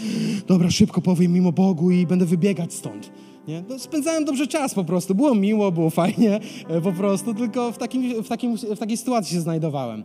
Dobra, 0.47 0.71
szybko 0.71 1.01
powiem 1.01 1.33
mimo 1.33 1.53
Bogu 1.53 1.91
i 1.91 2.07
będę 2.07 2.27
wybiegać 2.27 2.75
stąd. 2.75 3.11
Nie? 3.49 3.65
No, 3.69 3.79
spędzałem 3.79 4.25
dobrze 4.25 4.47
czas 4.47 4.75
po 4.75 4.85
prostu. 4.85 5.15
Było 5.15 5.35
miło, 5.35 5.73
było 5.73 5.91
fajnie 5.91 6.41
e, 6.69 6.81
po 6.81 6.93
prostu, 6.93 7.35
tylko 7.35 7.73
w, 7.73 7.79
takim, 7.79 8.23
w, 8.23 8.29
takim, 8.29 8.57
w 8.57 8.79
takiej 8.79 8.97
sytuacji 8.97 9.35
się 9.35 9.41
znajdowałem. 9.41 10.05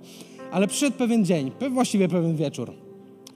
Ale 0.51 0.67
przyszedł 0.67 0.97
pewien 0.97 1.25
dzień, 1.25 1.51
właściwie 1.71 2.07
pewien 2.07 2.36
wieczór. 2.36 2.87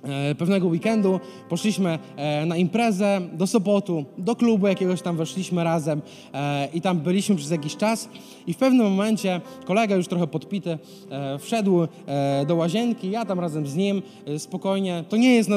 E, 0.03 0.35
pewnego 0.35 0.67
weekendu. 0.67 1.19
Poszliśmy 1.49 1.99
e, 2.15 2.45
na 2.45 2.57
imprezę 2.57 3.21
do 3.33 3.47
Sopotu, 3.47 4.05
do 4.17 4.35
klubu 4.35 4.67
jakiegoś 4.67 5.01
tam 5.01 5.17
weszliśmy 5.17 5.63
razem 5.63 6.01
e, 6.33 6.67
i 6.73 6.81
tam 6.81 6.99
byliśmy 6.99 7.35
przez 7.35 7.51
jakiś 7.51 7.77
czas. 7.77 8.09
I 8.47 8.53
w 8.53 8.57
pewnym 8.57 8.87
momencie 8.87 9.41
kolega 9.65 9.95
już 9.95 10.07
trochę 10.07 10.27
podpity 10.27 10.77
wszedł 11.39 11.87
do 12.47 12.55
łazienki, 12.55 13.11
ja 13.11 13.25
tam 13.25 13.39
razem 13.39 13.67
z 13.67 13.75
nim 13.75 14.01
spokojnie, 14.37 15.03
to 15.09 15.17
nie 15.17 15.35
jest, 15.35 15.49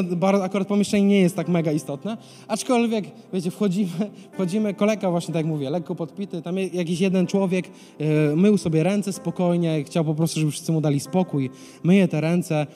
akurat 0.43 0.69
pomieszczenie 0.69 1.07
nie 1.07 1.21
jest 1.21 1.37
tak 1.37 1.49
mega 1.49 1.73
istotne, 1.73 2.17
aczkolwiek, 2.49 3.05
wiecie, 3.33 3.51
wchodzimy, 3.51 4.11
wchodzimy, 4.33 4.75
kolega 4.75 5.11
właśnie 5.11 5.35
tak 5.35 5.37
jak 5.37 5.47
mówię, 5.47 5.71
lekko 5.71 5.95
podpity, 5.95 6.43
tam 6.43 6.59
jakiś 6.59 7.01
jeden 7.01 7.27
człowiek 7.27 7.69
mył 8.37 8.59
sobie 8.59 8.83
ręce 8.83 9.13
spokojnie, 9.13 9.85
chciał 9.85 10.05
po 10.05 10.15
prostu, 10.15 10.41
żeby 10.41 10.53
wszyscy 10.53 10.73
mu 10.73 10.81
dali 10.81 11.01
spokój, 11.01 11.51
myje 11.83 12.09
te 12.09 12.21
ręce, 12.21 12.67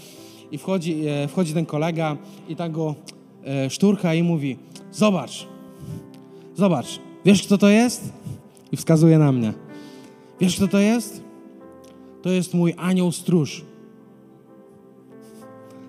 i 0.53 0.59
wchodzi, 0.59 1.07
e, 1.07 1.29
wchodzi 1.29 1.55
ten 1.55 1.67
kolega 1.67 2.17
i 2.49 2.57
tak 2.57 2.73
go 2.73 2.95
e, 3.45 3.71
szturcha 3.71 4.15
i 4.15 4.23
mówi, 4.23 4.57
zobacz, 4.93 5.47
zobacz, 6.55 7.01
wiesz 7.25 7.43
kto 7.43 7.59
to 7.59 7.69
jest? 7.69 8.13
I 8.73 8.77
wskazuje 8.77 9.19
na 9.19 9.33
mnie. 9.33 9.53
Wiesz 10.41 10.57
kto 10.57 10.69
to 10.69 10.79
jest? 10.79 11.23
To 12.23 12.31
jest 12.31 12.55
mój 12.55 12.75
anioł 12.77 13.13
stróż. 13.13 13.65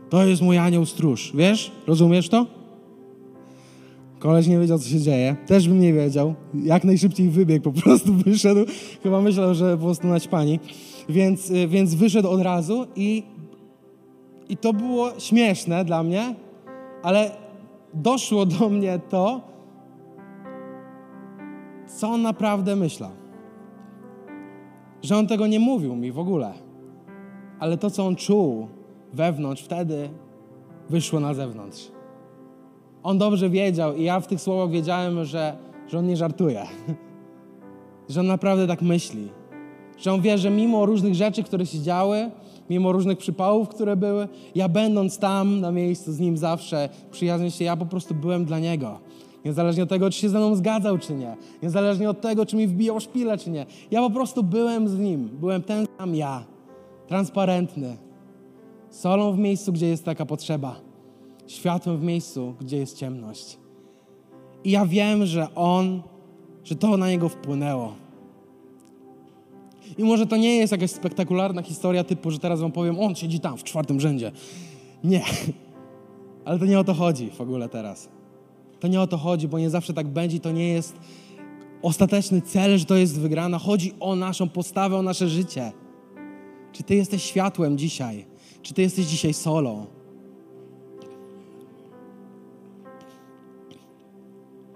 To 0.09 0.25
jest 0.25 0.41
mój 0.41 0.57
anioł 0.57 0.85
stróż. 0.85 1.31
Wiesz? 1.35 1.71
Rozumiesz 1.87 2.29
to? 2.29 2.45
Koleś 4.19 4.47
nie 4.47 4.59
wiedział, 4.59 4.79
co 4.79 4.89
się 4.89 4.99
dzieje. 4.99 5.35
Też 5.47 5.67
bym 5.67 5.79
nie 5.79 5.93
wiedział. 5.93 6.35
Jak 6.63 6.83
najszybciej 6.83 7.29
wybiegł, 7.29 7.71
po 7.71 7.81
prostu 7.81 8.13
wyszedł. 8.13 8.65
Chyba 9.03 9.21
myślał, 9.21 9.53
że 9.53 9.77
po 9.77 9.83
prostu 9.83 10.07
naćpani. 10.07 10.59
Więc, 11.09 11.51
e, 11.51 11.67
więc 11.67 11.95
wyszedł 11.95 12.29
od 12.29 12.41
razu 12.41 12.87
i 12.95 13.23
i 14.49 14.57
to 14.57 14.73
było 14.73 15.19
śmieszne 15.19 15.85
dla 15.85 16.03
mnie, 16.03 16.35
ale 17.03 17.31
doszło 17.93 18.45
do 18.45 18.69
mnie 18.69 18.99
to, 19.09 19.41
co 21.85 22.09
on 22.09 22.21
naprawdę 22.21 22.75
myślał. 22.75 23.11
Że 25.01 25.17
on 25.17 25.27
tego 25.27 25.47
nie 25.47 25.59
mówił 25.59 25.95
mi 25.95 26.11
w 26.11 26.19
ogóle, 26.19 26.53
ale 27.59 27.77
to, 27.77 27.89
co 27.89 28.05
on 28.05 28.15
czuł 28.15 28.67
wewnątrz, 29.13 29.63
wtedy 29.63 30.09
wyszło 30.89 31.19
na 31.19 31.33
zewnątrz. 31.33 31.91
On 33.03 33.17
dobrze 33.17 33.49
wiedział 33.49 33.95
i 33.95 34.03
ja 34.03 34.19
w 34.19 34.27
tych 34.27 34.41
słowach 34.41 34.69
wiedziałem, 34.69 35.25
że, 35.25 35.57
że 35.87 35.99
on 35.99 36.07
nie 36.07 36.17
żartuje. 36.17 36.63
Że 38.09 38.19
on 38.19 38.27
naprawdę 38.27 38.67
tak 38.67 38.81
myśli. 38.81 39.29
Że 39.97 40.13
on 40.13 40.21
wie, 40.21 40.37
że 40.37 40.49
mimo 40.49 40.85
różnych 40.85 41.15
rzeczy, 41.15 41.43
które 41.43 41.65
się 41.65 41.79
działy, 41.79 42.31
mimo 42.69 42.91
różnych 42.91 43.17
przypałów, 43.17 43.69
które 43.69 43.95
były, 43.95 44.27
ja 44.55 44.69
będąc 44.69 45.17
tam 45.17 45.59
na 45.59 45.71
miejscu 45.71 46.13
z 46.13 46.19
Nim 46.19 46.37
zawsze, 46.37 46.89
przyjaźnię 47.11 47.51
się, 47.51 47.65
ja 47.65 47.75
po 47.75 47.85
prostu 47.85 48.15
byłem 48.15 48.45
dla 48.45 48.59
Niego. 48.59 48.99
Niezależnie 49.45 49.83
od 49.83 49.89
tego, 49.89 50.09
czy 50.09 50.19
się 50.19 50.29
ze 50.29 50.37
mną 50.37 50.55
zgadzał, 50.55 50.97
czy 50.97 51.13
nie. 51.13 51.37
Niezależnie 51.63 52.09
od 52.09 52.21
tego, 52.21 52.45
czy 52.45 52.55
mi 52.55 52.67
wbijał 52.67 52.99
szpilę, 52.99 53.37
czy 53.37 53.49
nie. 53.49 53.65
Ja 53.91 54.01
po 54.01 54.09
prostu 54.09 54.43
byłem 54.43 54.89
z 54.89 54.99
Nim. 54.99 55.29
Byłem 55.39 55.61
ten 55.61 55.87
sam 55.97 56.15
ja. 56.15 56.43
Transparentny. 57.07 57.97
Solą 58.89 59.33
w 59.33 59.37
miejscu, 59.37 59.73
gdzie 59.73 59.87
jest 59.87 60.05
taka 60.05 60.25
potrzeba. 60.25 60.75
Światłem 61.47 61.97
w 61.97 62.03
miejscu, 62.03 62.53
gdzie 62.61 62.77
jest 62.77 62.97
ciemność. 62.97 63.57
I 64.63 64.71
ja 64.71 64.85
wiem, 64.85 65.25
że 65.25 65.47
On, 65.55 66.01
że 66.63 66.75
to 66.75 66.97
na 66.97 67.09
Niego 67.09 67.29
wpłynęło. 67.29 67.93
I 69.97 70.03
może 70.03 70.27
to 70.27 70.37
nie 70.37 70.57
jest 70.57 70.71
jakaś 70.71 70.91
spektakularna 70.91 71.61
historia 71.61 72.03
typu, 72.03 72.31
że 72.31 72.39
teraz 72.39 72.59
wam 72.59 72.71
powiem, 72.71 72.99
on 72.99 73.15
siedzi 73.15 73.39
tam 73.39 73.57
w 73.57 73.63
czwartym 73.63 73.99
rzędzie. 73.99 74.31
Nie. 75.03 75.23
Ale 76.45 76.59
to 76.59 76.65
nie 76.65 76.79
o 76.79 76.83
to 76.83 76.93
chodzi 76.93 77.29
w 77.29 77.41
ogóle 77.41 77.69
teraz. 77.69 78.09
To 78.79 78.87
nie 78.87 79.01
o 79.01 79.07
to 79.07 79.17
chodzi, 79.17 79.47
bo 79.47 79.59
nie 79.59 79.69
zawsze 79.69 79.93
tak 79.93 80.07
będzie. 80.07 80.39
To 80.39 80.51
nie 80.51 80.69
jest 80.69 80.95
ostateczny 81.81 82.41
cel, 82.41 82.77
że 82.77 82.85
to 82.85 82.95
jest 82.95 83.19
wygrana. 83.19 83.59
Chodzi 83.59 83.93
o 83.99 84.15
naszą 84.15 84.49
postawę, 84.49 84.97
o 84.97 85.01
nasze 85.01 85.29
życie. 85.29 85.71
Czy 86.71 86.83
Ty 86.83 86.95
jesteś 86.95 87.23
światłem 87.23 87.77
dzisiaj? 87.77 88.25
Czy 88.61 88.73
Ty 88.73 88.81
jesteś 88.81 89.05
dzisiaj 89.05 89.33
solą? 89.33 89.85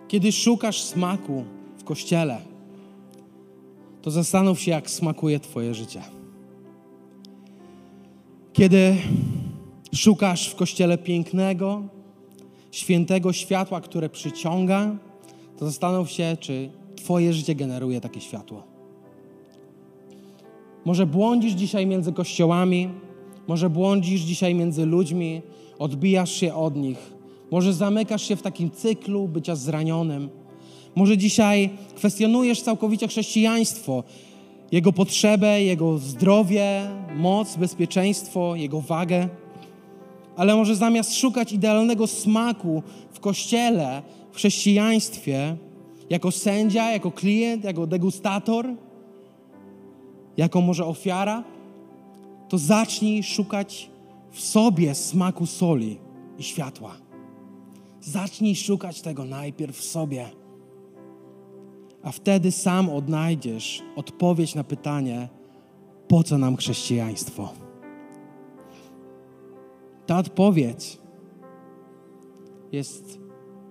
Kiedy 0.07 0.31
szukasz 0.31 0.81
smaku 0.81 1.43
w 1.77 1.83
kościele, 1.83 2.41
to 4.03 4.11
zastanów 4.11 4.59
się, 4.61 4.71
jak 4.71 4.89
smakuje 4.89 5.39
Twoje 5.39 5.73
życie. 5.73 6.01
Kiedy 8.53 8.95
szukasz 9.95 10.49
w 10.49 10.55
kościele 10.55 10.97
pięknego, 10.97 11.83
świętego 12.71 13.33
światła, 13.33 13.81
które 13.81 14.09
przyciąga, 14.09 14.95
to 15.57 15.65
zastanów 15.65 16.11
się, 16.11 16.37
czy 16.39 16.69
Twoje 16.95 17.33
życie 17.33 17.55
generuje 17.55 18.01
takie 18.01 18.21
światło. 18.21 18.63
Może 20.85 21.05
błądzisz 21.05 21.53
dzisiaj 21.53 21.87
między 21.87 22.13
kościołami, 22.13 22.89
może 23.47 23.69
błądzisz 23.69 24.21
dzisiaj 24.21 24.55
między 24.55 24.85
ludźmi, 24.85 25.41
odbijasz 25.79 26.31
się 26.31 26.53
od 26.53 26.75
nich, 26.75 27.13
może 27.51 27.73
zamykasz 27.73 28.23
się 28.23 28.35
w 28.35 28.41
takim 28.41 28.71
cyklu 28.71 29.27
bycia 29.27 29.55
zranionym. 29.55 30.42
Może 30.95 31.17
dzisiaj 31.17 31.69
kwestionujesz 31.95 32.61
całkowicie 32.61 33.07
chrześcijaństwo, 33.07 34.03
jego 34.71 34.93
potrzebę, 34.93 35.63
jego 35.63 35.97
zdrowie, 35.97 36.89
moc, 37.15 37.55
bezpieczeństwo, 37.55 38.55
jego 38.55 38.81
wagę. 38.81 39.29
Ale 40.35 40.55
może 40.55 40.75
zamiast 40.75 41.15
szukać 41.15 41.53
idealnego 41.53 42.07
smaku 42.07 42.83
w 43.11 43.19
kościele, 43.19 44.01
w 44.31 44.35
chrześcijaństwie, 44.35 45.57
jako 46.09 46.31
sędzia, 46.31 46.91
jako 46.91 47.11
klient, 47.11 47.63
jako 47.63 47.87
degustator, 47.87 48.69
jako 50.37 50.61
może 50.61 50.85
ofiara, 50.85 51.43
to 52.49 52.57
zacznij 52.57 53.23
szukać 53.23 53.89
w 54.31 54.41
sobie 54.41 54.95
smaku 54.95 55.45
soli 55.45 55.97
i 56.39 56.43
światła. 56.43 56.95
Zacznij 58.01 58.55
szukać 58.55 59.01
tego 59.01 59.25
najpierw 59.25 59.77
w 59.77 59.83
sobie, 59.83 60.29
a 62.03 62.11
wtedy 62.11 62.51
sam 62.51 62.89
odnajdziesz 62.89 63.83
odpowiedź 63.95 64.55
na 64.55 64.63
pytanie, 64.63 65.29
po 66.07 66.23
co 66.23 66.37
nam 66.37 66.55
chrześcijaństwo. 66.55 67.53
Ta 70.05 70.17
odpowiedź 70.17 70.97
jest 72.71 73.19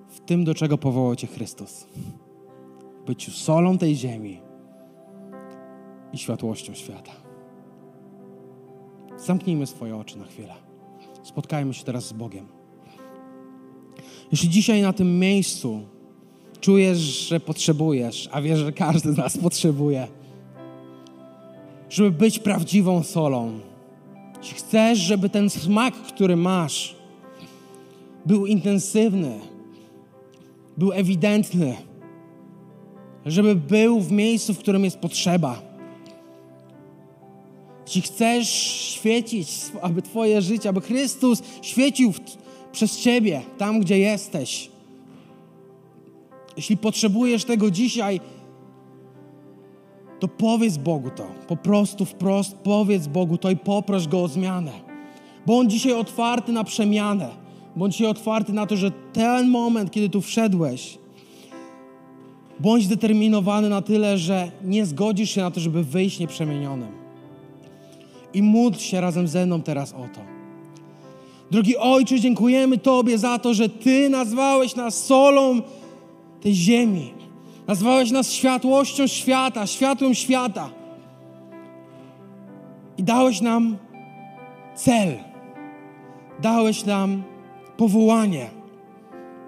w 0.08 0.20
tym, 0.20 0.44
do 0.44 0.54
czego 0.54 0.78
powołał 0.78 1.16
Cię 1.16 1.26
Chrystus. 1.26 1.86
Byciu 3.06 3.30
solą 3.30 3.78
tej 3.78 3.96
ziemi 3.96 4.40
i 6.12 6.18
światłością 6.18 6.74
świata. 6.74 7.12
Zamknijmy 9.16 9.66
swoje 9.66 9.96
oczy 9.96 10.18
na 10.18 10.24
chwilę. 10.24 10.54
Spotkajmy 11.22 11.74
się 11.74 11.84
teraz 11.84 12.06
z 12.06 12.12
Bogiem. 12.12 12.46
Jeśli 14.32 14.48
dzisiaj 14.48 14.82
na 14.82 14.92
tym 14.92 15.18
miejscu 15.18 15.80
czujesz, 16.62 16.98
że 16.98 17.40
potrzebujesz, 17.40 18.28
a 18.32 18.42
wiesz, 18.42 18.58
że 18.58 18.72
każdy 18.72 19.12
z 19.12 19.16
nas 19.16 19.38
potrzebuje, 19.38 20.08
żeby 21.90 22.10
być 22.10 22.38
prawdziwą 22.38 23.02
solą, 23.02 23.60
jeśli 24.42 24.56
chcesz, 24.56 24.98
żeby 24.98 25.28
ten 25.28 25.50
smak, 25.50 25.94
który 25.94 26.36
masz, 26.36 26.96
był 28.26 28.46
intensywny, 28.46 29.40
był 30.76 30.92
ewidentny, 30.92 31.76
żeby 33.26 33.54
był 33.54 34.00
w 34.00 34.12
miejscu, 34.12 34.54
w 34.54 34.58
którym 34.58 34.84
jest 34.84 34.98
potrzeba. 34.98 35.62
Jeśli 37.86 38.02
chcesz 38.02 38.48
świecić, 38.96 39.50
aby 39.82 40.02
Twoje 40.02 40.42
życie, 40.42 40.68
aby 40.68 40.80
Chrystus 40.80 41.42
świecił 41.62 42.12
w, 42.12 42.20
przez 42.72 43.00
Ciebie, 43.00 43.42
tam 43.58 43.80
gdzie 43.80 43.98
jesteś. 43.98 44.71
Jeśli 46.57 46.76
potrzebujesz 46.76 47.44
tego 47.44 47.70
dzisiaj, 47.70 48.20
to 50.20 50.28
powiedz 50.28 50.76
Bogu 50.76 51.11
to. 51.11 51.26
Po 51.48 51.57
prostu 51.57 52.05
wprost 52.05 52.57
powiedz 52.57 53.07
Bogu 53.07 53.38
to 53.38 53.50
i 53.50 53.57
poproś 53.57 54.09
Go 54.09 54.22
o 54.22 54.28
zmianę. 54.28 54.72
Bądź 55.46 55.72
dzisiaj 55.72 55.92
otwarty 55.92 56.53
na 56.53 56.64
przemianę. 56.64 57.28
Bądź 57.76 57.92
dzisiaj 57.92 58.11
otwarty 58.11 58.53
na 58.53 58.66
to, 58.66 58.76
że 58.76 58.90
ten 59.12 59.48
moment, 59.50 59.90
kiedy 59.90 60.09
tu 60.09 60.20
wszedłeś, 60.20 60.98
bądź 62.61 62.84
zdeterminowany 62.84 63.68
na 63.68 63.82
tyle, 63.82 64.18
że 64.18 64.50
nie 64.64 64.86
zgodzisz 64.86 65.30
się 65.30 65.40
na 65.40 65.50
to, 65.50 65.61
żeby 65.61 65.84
wyjść 65.84 66.18
nieprzemienionym. 66.18 66.92
I 68.34 68.42
módl 68.42 68.78
się 68.78 69.00
razem 69.00 69.28
ze 69.28 69.46
mną 69.46 69.62
teraz 69.62 69.92
o 69.92 70.09
to. 70.14 70.20
Drogi 71.50 71.76
Ojcze, 71.76 72.20
dziękujemy 72.20 72.78
Tobie 72.78 73.18
za 73.18 73.38
to, 73.38 73.55
że 73.55 73.68
Ty 73.68 74.11
nazwałeś 74.11 74.76
nas 74.76 75.05
solą 75.05 75.62
tej 76.43 76.55
ziemi. 76.55 77.14
Nazwałeś 77.66 78.11
nas 78.11 78.32
światłością 78.32 79.07
świata, 79.07 79.66
światłem 79.66 80.14
świata. 80.14 80.70
I 82.99 83.03
dałeś 83.03 83.40
nam 83.40 83.76
cel. 84.74 85.14
Dałeś 86.40 86.84
nam 86.84 87.22
powołanie. 87.76 88.51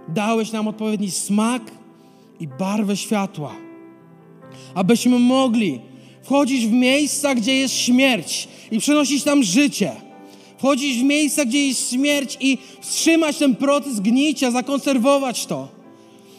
Dałeś 0.08 0.52
nam 0.52 0.68
odpowiedni 0.68 1.10
smak 1.10 1.62
i 2.40 2.48
barwę 2.48 2.96
światła. 2.96 3.52
Abyśmy 4.74 5.18
mogli 5.18 5.80
wchodzić 6.22 6.66
w 6.66 6.72
miejsca, 6.72 7.34
gdzie 7.34 7.54
jest 7.54 7.74
śmierć 7.74 8.48
i 8.70 8.78
przynosić 8.78 9.24
tam 9.24 9.42
życie 9.42 10.04
wchodzić 10.64 10.98
w 10.98 11.02
miejsca, 11.02 11.44
gdzie 11.44 11.66
jest 11.66 11.90
śmierć 11.90 12.36
i 12.40 12.58
wstrzymać 12.80 13.36
ten 13.36 13.56
proces 13.56 14.00
gnicia, 14.00 14.50
zakonserwować 14.50 15.46
to. 15.46 15.68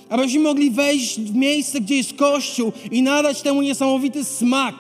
Abyśmy 0.10 0.39
mogli 0.39 0.72
wejść 0.72 1.20
w 1.20 1.36
miejsce, 1.36 1.82
gdzie 1.82 1.97
jest 1.97 2.14
Kościół 2.14 2.72
i 2.91 3.01
nadać 3.01 3.41
temu 3.41 3.62
niesamowity 3.62 4.24
smak. 4.24 4.76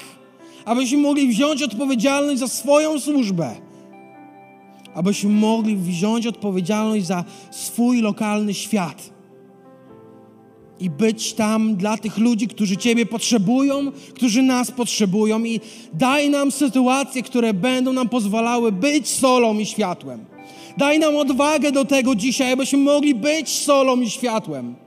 Abyśmy 0.65 0.97
mogli 0.97 1.27
wziąć 1.27 1.63
odpowiedzialność 1.63 2.39
za 2.39 2.47
swoją 2.47 2.99
służbę. 2.99 3.55
Abyśmy 4.95 5.29
mogli 5.29 5.75
wziąć 5.75 6.27
odpowiedzialność 6.27 7.05
za 7.05 7.23
swój 7.51 8.01
lokalny 8.01 8.53
świat 8.53 9.15
i 10.79 10.89
być 10.89 11.33
tam 11.33 11.75
dla 11.75 11.97
tych 11.97 12.17
ludzi, 12.17 12.47
którzy 12.47 12.77
Ciebie 12.77 13.05
potrzebują, 13.05 13.91
którzy 14.13 14.41
nas 14.41 14.71
potrzebują 14.71 15.43
i 15.43 15.61
daj 15.93 16.29
nam 16.29 16.51
sytuacje, 16.51 17.23
które 17.23 17.53
będą 17.53 17.93
nam 17.93 18.09
pozwalały 18.09 18.71
być 18.71 19.07
solą 19.07 19.59
i 19.59 19.65
światłem. 19.65 20.25
Daj 20.77 20.99
nam 20.99 21.15
odwagę 21.15 21.71
do 21.71 21.85
tego 21.85 22.15
dzisiaj, 22.15 22.51
abyśmy 22.51 22.79
mogli 22.79 23.15
być 23.15 23.49
solą 23.49 24.01
i 24.01 24.09
światłem. 24.09 24.84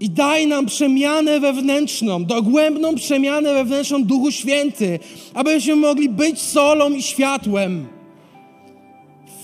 I 0.00 0.10
daj 0.10 0.46
nam 0.46 0.66
przemianę 0.66 1.40
wewnętrzną, 1.40 2.24
dogłębną 2.24 2.94
przemianę 2.94 3.54
wewnętrzną 3.54 4.04
Duchu 4.04 4.30
Święty, 4.30 4.98
abyśmy 5.34 5.76
mogli 5.76 6.08
być 6.08 6.40
solą 6.40 6.90
i 6.90 7.02
światłem 7.02 7.86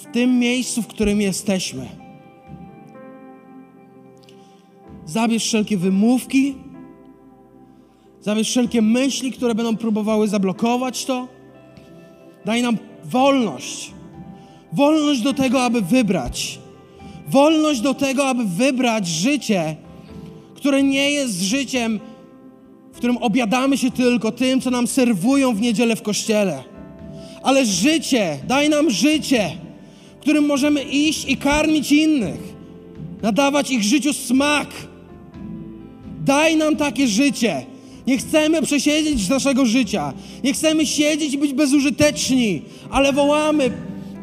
w 0.03 0.13
tym 0.13 0.39
miejscu, 0.39 0.83
w 0.83 0.87
którym 0.87 1.21
jesteśmy. 1.21 1.89
Zabierz 5.07 5.45
wszelkie 5.45 5.77
wymówki, 5.77 6.55
zabierz 8.21 8.49
wszelkie 8.49 8.83
myśli, 8.83 9.33
które 9.33 9.55
będą 9.55 9.77
próbowały 9.77 10.29
zablokować 10.29 11.05
to. 11.05 11.29
Daj 12.45 12.63
nam 12.63 12.77
wolność. 13.05 13.93
Wolność 14.73 15.21
do 15.21 15.33
tego, 15.33 15.63
aby 15.63 15.83
wybrać. 15.83 16.59
Wolność 17.29 17.81
do 17.81 17.95
tego, 17.95 18.29
aby 18.29 18.45
wybrać 18.45 19.07
życie, 19.07 19.77
które 20.63 20.83
nie 20.83 21.11
jest 21.11 21.43
życiem, 21.43 22.01
w 22.93 22.97
którym 22.97 23.17
obiadamy 23.17 23.79
się 23.79 23.91
tylko 23.91 24.33
tym, 24.33 24.61
co 24.61 24.71
nam 24.71 24.87
serwują 24.87 25.55
w 25.55 25.61
niedzielę 25.61 25.97
w 25.97 26.03
kościele. 26.03 26.65
Ale 27.43 27.67
życie, 27.67 28.39
daj 28.49 28.69
nam 28.69 28.91
życie, 28.91 29.51
w 30.17 30.21
którym 30.21 30.47
możemy 30.47 30.83
iść 30.83 31.25
i 31.29 31.37
karmić 31.37 31.93
innych, 31.93 32.41
nadawać 33.23 33.71
ich 33.71 33.83
życiu 33.83 34.13
smak 34.13 34.69
Daj 36.25 36.57
nam 36.57 36.77
takie 36.77 37.09
życie. 37.09 37.67
Nie 38.07 38.19
chcemy 38.19 38.63
przesiedzieć 38.63 39.21
z 39.21 39.29
naszego 39.29 39.67
życia. 39.67 40.13
Nie 40.45 40.53
chcemy 40.53 40.87
siedzieć 40.87 41.35
i 41.35 41.39
być 41.39 41.53
bezużyteczni, 41.53 42.63
ale 42.91 43.13
wołamy: 43.13 43.71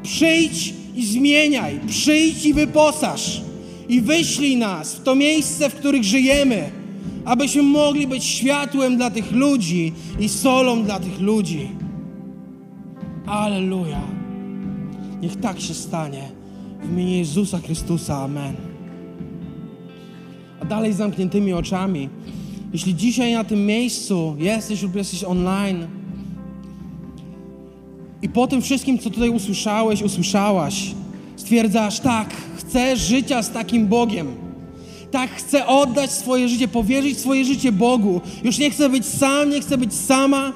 przyjdź 0.03 0.73
i 0.95 1.05
zmieniaj, 1.05 1.79
przyjdź 1.87 2.45
i 2.45 2.53
wyposaż. 2.53 3.48
I 3.89 4.01
wyślij 4.01 4.57
nas 4.57 4.95
w 4.95 5.03
to 5.03 5.15
miejsce, 5.15 5.69
w 5.69 5.75
których 5.75 6.03
żyjemy, 6.03 6.69
abyśmy 7.25 7.63
mogli 7.63 8.07
być 8.07 8.23
światłem 8.23 8.97
dla 8.97 9.09
tych 9.09 9.31
ludzi 9.31 9.93
i 10.19 10.29
solą 10.29 10.83
dla 10.83 10.99
tych 10.99 11.19
ludzi. 11.19 11.69
Aleluja. 13.25 14.01
Niech 15.21 15.35
tak 15.35 15.59
się 15.59 15.73
stanie. 15.73 16.31
W 16.83 16.91
imieniu 16.91 17.17
Jezusa 17.17 17.59
Chrystusa. 17.59 18.17
Amen. 18.17 18.55
a 20.61 20.65
dalej 20.65 20.93
z 20.93 20.97
zamkniętymi 20.97 21.53
oczami. 21.53 22.09
Jeśli 22.73 22.95
dzisiaj 22.95 23.33
na 23.33 23.43
tym 23.43 23.65
miejscu 23.65 24.35
jesteś 24.39 24.81
lub 24.81 24.95
jesteś 24.95 25.23
online 25.23 25.87
i 28.21 28.29
po 28.29 28.47
tym 28.47 28.61
wszystkim, 28.61 28.99
co 28.99 29.09
tutaj 29.09 29.29
usłyszałeś, 29.29 30.01
usłyszałaś, 30.01 30.95
stwierdzasz, 31.49 31.99
tak, 31.99 32.29
chcę 32.57 32.97
życia 32.97 33.43
z 33.43 33.51
takim 33.51 33.87
Bogiem. 33.87 34.27
Tak, 35.11 35.29
chcę 35.31 35.67
oddać 35.67 36.11
swoje 36.11 36.49
życie, 36.49 36.67
powierzyć 36.67 37.19
swoje 37.19 37.45
życie 37.45 37.71
Bogu. 37.71 38.21
Już 38.43 38.57
nie 38.57 38.71
chcę 38.71 38.89
być 38.89 39.05
sam, 39.05 39.49
nie 39.49 39.61
chcę 39.61 39.77
być 39.77 39.93
sama. 39.93 40.53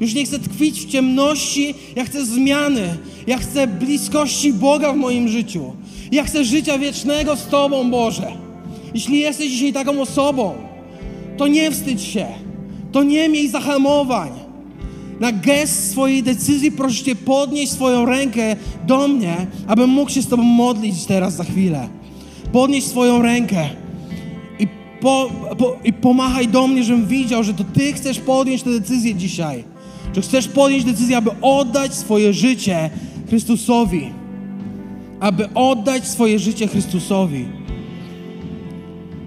Już 0.00 0.14
nie 0.14 0.24
chcę 0.24 0.38
tkwić 0.38 0.80
w 0.80 0.90
ciemności. 0.90 1.74
Ja 1.96 2.04
chcę 2.04 2.24
zmiany. 2.24 2.96
Ja 3.26 3.38
chcę 3.38 3.66
bliskości 3.66 4.52
Boga 4.52 4.92
w 4.92 4.96
moim 4.96 5.28
życiu. 5.28 5.72
Ja 6.12 6.24
chcę 6.24 6.44
życia 6.44 6.78
wiecznego 6.78 7.36
z 7.36 7.46
Tobą, 7.46 7.90
Boże. 7.90 8.32
Jeśli 8.94 9.18
jesteś 9.18 9.50
dzisiaj 9.50 9.72
taką 9.72 10.00
osobą, 10.00 10.54
to 11.36 11.46
nie 11.46 11.70
wstydź 11.70 12.02
się. 12.02 12.26
To 12.92 13.02
nie 13.02 13.28
miej 13.28 13.48
zahamowań. 13.48 14.45
Na 15.20 15.32
gest 15.32 15.90
swojej 15.90 16.22
decyzji 16.22 16.72
proszę 16.72 17.04
Cię 17.04 17.14
podnieść 17.14 17.72
swoją 17.72 18.06
rękę 18.06 18.56
do 18.86 19.08
mnie, 19.08 19.46
abym 19.66 19.90
mógł 19.90 20.10
się 20.10 20.22
z 20.22 20.28
Tobą 20.28 20.42
modlić 20.42 21.04
teraz 21.04 21.34
za 21.34 21.44
chwilę. 21.44 21.88
Podnieś 22.52 22.84
swoją 22.84 23.22
rękę 23.22 23.68
i, 24.58 24.68
po, 25.00 25.30
po, 25.58 25.76
i 25.84 25.92
pomachaj 25.92 26.48
do 26.48 26.66
mnie, 26.66 26.84
żebym 26.84 27.06
widział, 27.06 27.44
że 27.44 27.54
to 27.54 27.64
Ty 27.64 27.92
chcesz 27.92 28.18
podjąć 28.18 28.62
tę 28.62 28.70
decyzję 28.70 29.14
dzisiaj. 29.14 29.64
Że 30.14 30.20
chcesz 30.20 30.48
podjąć 30.48 30.84
decyzję, 30.84 31.16
aby 31.16 31.30
oddać 31.42 31.94
swoje 31.94 32.32
życie 32.32 32.90
Chrystusowi. 33.28 34.10
Aby 35.20 35.48
oddać 35.54 36.08
swoje 36.08 36.38
życie 36.38 36.66
Chrystusowi. 36.68 37.44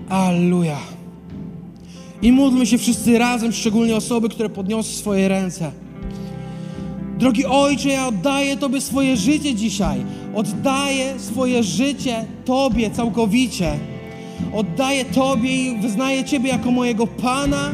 Alleluja. 0.10 0.78
I 2.22 2.32
módlmy 2.32 2.66
się 2.66 2.78
wszyscy 2.78 3.18
razem, 3.18 3.52
szczególnie 3.52 3.96
osoby, 3.96 4.30
które 4.30 4.50
podniosły 4.50 4.94
swoje 4.94 5.28
ręce. 5.28 5.72
Drogi 7.20 7.46
Ojcze, 7.46 7.90
ja 7.90 8.08
oddaję 8.08 8.58
Tobie 8.58 8.82
swoje 8.82 9.18
życie 9.18 9.56
dzisiaj. 9.56 10.06
Oddaję 10.36 11.20
swoje 11.20 11.64
życie 11.64 12.26
Tobie 12.46 12.92
całkowicie. 12.92 13.72
Oddaję 14.54 15.06
Tobie 15.06 15.72
i 15.72 15.78
wyznaję 15.82 16.24
Ciebie 16.24 16.50
jako 16.50 16.72
mojego 16.72 17.08
Pana, 17.08 17.72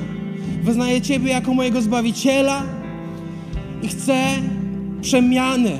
wyznaję 0.64 1.02
Ciebie 1.02 1.32
jako 1.32 1.54
mojego 1.54 1.82
Zbawiciela 1.82 2.64
i 3.84 3.88
chcę 3.88 4.24
przemiany, 5.02 5.72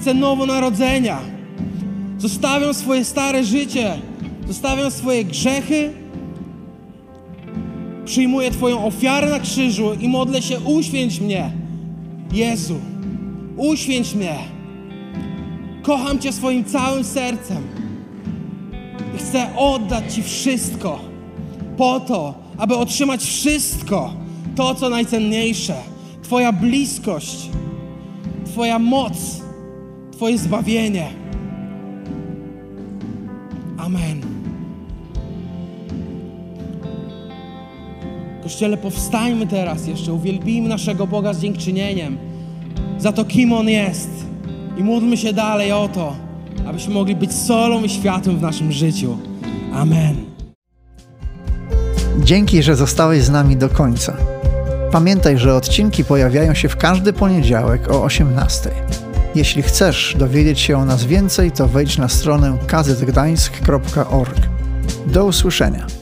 chcę 0.00 0.14
nowonarodzenia. 0.14 1.18
Zostawiam 2.18 2.74
swoje 2.74 3.04
stare 3.04 3.44
życie, 3.44 3.92
zostawiam 4.48 4.90
swoje 4.90 5.24
grzechy, 5.24 5.92
przyjmuję 8.08 8.50
Twoją 8.50 8.86
ofiarę 8.86 9.30
na 9.30 9.40
krzyżu 9.40 9.94
i 10.00 10.08
modlę 10.08 10.42
się, 10.42 10.60
uświęć 10.60 11.20
mnie. 11.20 11.50
Jezu, 12.32 12.80
uświęć 13.56 14.14
mnie. 14.14 14.38
Kocham 15.82 16.18
Cię 16.18 16.32
swoim 16.32 16.64
całym 16.64 17.04
sercem. 17.04 17.62
Chcę 19.18 19.56
oddać 19.56 20.14
Ci 20.14 20.22
wszystko 20.22 21.00
po 21.76 22.00
to, 22.00 22.34
aby 22.58 22.76
otrzymać 22.76 23.24
wszystko, 23.24 24.12
to 24.56 24.74
co 24.74 24.88
najcenniejsze. 24.88 25.74
Twoja 26.22 26.52
bliskość, 26.52 27.50
Twoja 28.46 28.78
moc, 28.78 29.42
Twoje 30.12 30.38
zbawienie. 30.38 31.08
Amen. 33.78 34.27
Kościele, 38.48 38.76
powstańmy 38.76 39.46
teraz 39.46 39.86
jeszcze, 39.86 40.12
uwielbijmy 40.12 40.68
naszego 40.68 41.06
Boga 41.06 41.34
z 41.34 41.40
dziękczynieniem 41.40 42.18
za 42.98 43.12
to, 43.12 43.24
kim 43.24 43.52
On 43.52 43.68
jest 43.68 44.10
i 44.78 44.82
módlmy 44.82 45.16
się 45.16 45.32
dalej 45.32 45.72
o 45.72 45.88
to, 45.88 46.16
abyśmy 46.66 46.94
mogli 46.94 47.16
być 47.16 47.32
solą 47.32 47.84
i 47.84 47.88
światłem 47.88 48.38
w 48.38 48.42
naszym 48.42 48.72
życiu. 48.72 49.16
Amen. 49.72 50.16
Dzięki, 52.24 52.62
że 52.62 52.76
zostałeś 52.76 53.22
z 53.22 53.30
nami 53.30 53.56
do 53.56 53.68
końca. 53.68 54.16
Pamiętaj, 54.92 55.38
że 55.38 55.54
odcinki 55.54 56.04
pojawiają 56.04 56.54
się 56.54 56.68
w 56.68 56.76
każdy 56.76 57.12
poniedziałek 57.12 57.90
o 57.90 58.02
18. 58.02 58.70
Jeśli 59.34 59.62
chcesz 59.62 60.16
dowiedzieć 60.18 60.60
się 60.60 60.78
o 60.78 60.84
nas 60.84 61.04
więcej, 61.04 61.52
to 61.52 61.68
wejdź 61.68 61.98
na 61.98 62.08
stronę 62.08 62.58
kazetgdańsk.org. 62.66 64.48
Do 65.06 65.24
usłyszenia. 65.24 65.97